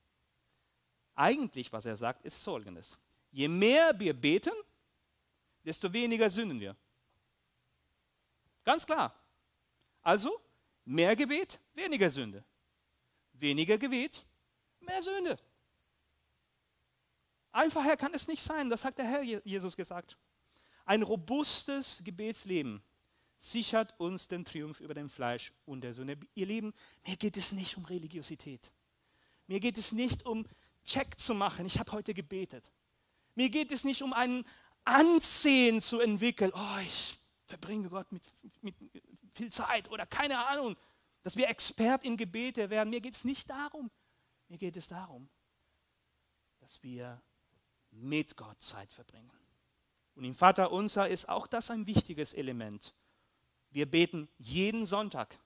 Eigentlich, 1.15 1.73
was 1.73 1.87
er 1.87 1.97
sagt, 1.97 2.25
ist 2.25 2.43
folgendes. 2.43 2.99
Je 3.31 3.49
mehr 3.49 3.99
wir 3.99 4.15
beten, 4.15 4.53
desto 5.65 5.93
weniger 5.93 6.29
sünden 6.29 6.61
wir. 6.61 6.77
Ganz 8.65 8.85
klar. 8.85 9.15
Also, 10.03 10.41
mehr 10.85 11.17
Gebet, 11.17 11.59
weniger 11.75 12.11
Sünde. 12.11 12.45
Weniger 13.33 13.79
Gebet, 13.79 14.25
mehr 14.85 15.03
Sünde. 15.03 15.39
Einfacher 17.53 17.97
kann 17.97 18.13
es 18.15 18.27
nicht 18.27 18.43
sein, 18.43 18.69
das 18.69 18.85
hat 18.85 18.99
der 18.99 19.07
Herr 19.07 19.23
Jesus 19.23 19.77
gesagt. 19.77 20.17
Ein 20.85 21.03
robustes 21.03 22.03
Gebetsleben 22.05 22.83
sichert 23.39 23.99
uns 23.99 24.27
den 24.27 24.45
Triumph 24.45 24.81
über 24.81 24.95
den 24.95 25.09
Fleisch 25.09 25.53
und 25.65 25.83
der 25.83 25.95
Sünde. 25.95 26.19
Ihr 26.35 26.47
Lieben, 26.47 26.75
mir 27.07 27.17
geht 27.17 27.37
es 27.37 27.53
nicht 27.53 27.77
um 27.77 27.85
Religiosität. 27.85 28.73
Mir 29.47 29.61
geht 29.61 29.79
es 29.79 29.93
nicht 29.93 30.27
um 30.27 30.47
Check 30.85 31.19
zu 31.19 31.35
machen, 31.35 31.65
ich 31.67 31.79
habe 31.79 31.93
heute 31.93 32.13
gebetet. 32.13 32.71
Mir 33.35 33.51
geht 33.51 33.73
es 33.73 33.85
nicht 33.85 34.03
um 34.03 34.13
ein 34.13 34.45
Ansehen 34.85 35.81
zu 35.81 36.01
entwickeln. 36.01 36.53
Oh, 36.55 36.79
ich 36.85 37.19
verbringe 37.47 37.89
Gott 37.89 38.11
mit, 38.13 38.23
mit 38.63 38.75
viel 39.33 39.51
Zeit 39.51 39.91
oder 39.91 40.07
keine 40.07 40.47
Ahnung, 40.47 40.77
dass 41.23 41.37
wir 41.37 41.49
Expert 41.49 42.05
in 42.05 42.17
Gebete 42.17 42.69
werden. 42.71 42.91
Mir 42.91 43.01
geht 43.01 43.15
es 43.15 43.25
nicht 43.25 43.49
darum. 43.49 43.91
Mir 44.49 44.59
geht 44.59 44.77
es 44.77 44.89
darum, 44.89 45.29
dass 46.61 46.83
wir 46.83 47.21
mit 47.91 48.37
Gott 48.37 48.61
Zeit 48.61 48.93
verbringen. 48.93 49.31
Und 50.15 50.25
im 50.25 50.35
Vater 50.35 50.73
unser 50.73 51.09
ist 51.09 51.29
auch 51.29 51.47
das 51.47 51.71
ein 51.71 51.87
wichtiges 51.87 52.33
Element. 52.33 52.95
Wir 53.71 53.91
beten 53.91 54.29
jeden 54.39 54.87
Sonntag, 54.87 55.39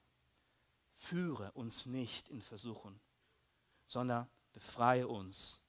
führe 0.92 1.52
uns 1.52 1.87
nicht 1.87 2.28
in 2.28 2.42
Versuchung, 2.42 3.00
sondern 3.87 4.28
befreie 4.52 5.08
uns 5.08 5.62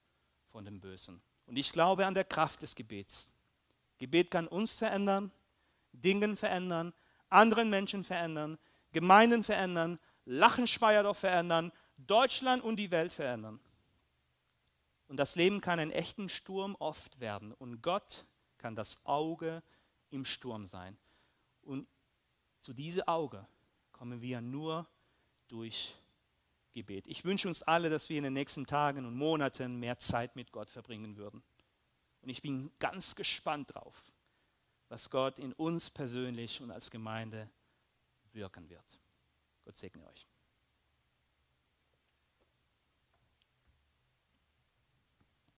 von 0.50 0.64
dem 0.64 0.80
Bösen. 0.80 1.22
Und 1.46 1.56
ich 1.56 1.72
glaube 1.72 2.06
an 2.06 2.14
der 2.14 2.24
Kraft 2.24 2.62
des 2.62 2.74
Gebets. 2.74 3.28
Gebet 3.98 4.30
kann 4.30 4.46
uns 4.46 4.74
verändern, 4.74 5.32
Dingen 5.92 6.36
verändern, 6.36 6.92
anderen 7.28 7.70
Menschen 7.70 8.04
verändern, 8.04 8.58
Gemeinden 8.92 9.44
verändern, 9.44 9.98
Lachenschweierdorf 10.24 11.18
verändern, 11.18 11.72
Deutschland 12.06 12.62
und 12.62 12.76
die 12.76 12.90
Welt 12.90 13.12
verändern. 13.12 13.60
Und 15.08 15.16
das 15.16 15.34
Leben 15.34 15.60
kann 15.60 15.80
einen 15.80 15.90
echten 15.90 16.28
Sturm 16.28 16.76
oft 16.78 17.18
werden. 17.20 17.52
Und 17.52 17.82
Gott 17.82 18.24
kann 18.58 18.76
das 18.76 19.04
Auge 19.06 19.62
im 20.10 20.24
Sturm 20.24 20.66
sein. 20.66 20.96
Und 21.62 21.88
zu 22.60 22.72
diesem 22.72 23.02
Auge 23.08 23.46
kommen 23.92 24.20
wir 24.20 24.40
nur 24.40 24.86
durch 25.48 25.94
Gebet. 26.72 27.06
Ich 27.08 27.24
wünsche 27.24 27.48
uns 27.48 27.62
alle, 27.62 27.90
dass 27.90 28.08
wir 28.08 28.18
in 28.18 28.24
den 28.24 28.32
nächsten 28.32 28.66
Tagen 28.66 29.04
und 29.04 29.16
Monaten 29.16 29.80
mehr 29.80 29.98
Zeit 29.98 30.36
mit 30.36 30.52
Gott 30.52 30.70
verbringen 30.70 31.16
würden. 31.16 31.42
Und 32.22 32.28
ich 32.28 32.42
bin 32.42 32.70
ganz 32.78 33.14
gespannt 33.16 33.74
drauf, 33.74 34.12
was 34.88 35.10
Gott 35.10 35.38
in 35.38 35.52
uns 35.54 35.90
persönlich 35.90 36.60
und 36.60 36.70
als 36.70 36.90
Gemeinde 36.90 37.50
wirken 38.32 38.68
wird. 38.68 39.00
Gott 39.64 39.76
segne 39.76 40.06
euch. 40.06 40.29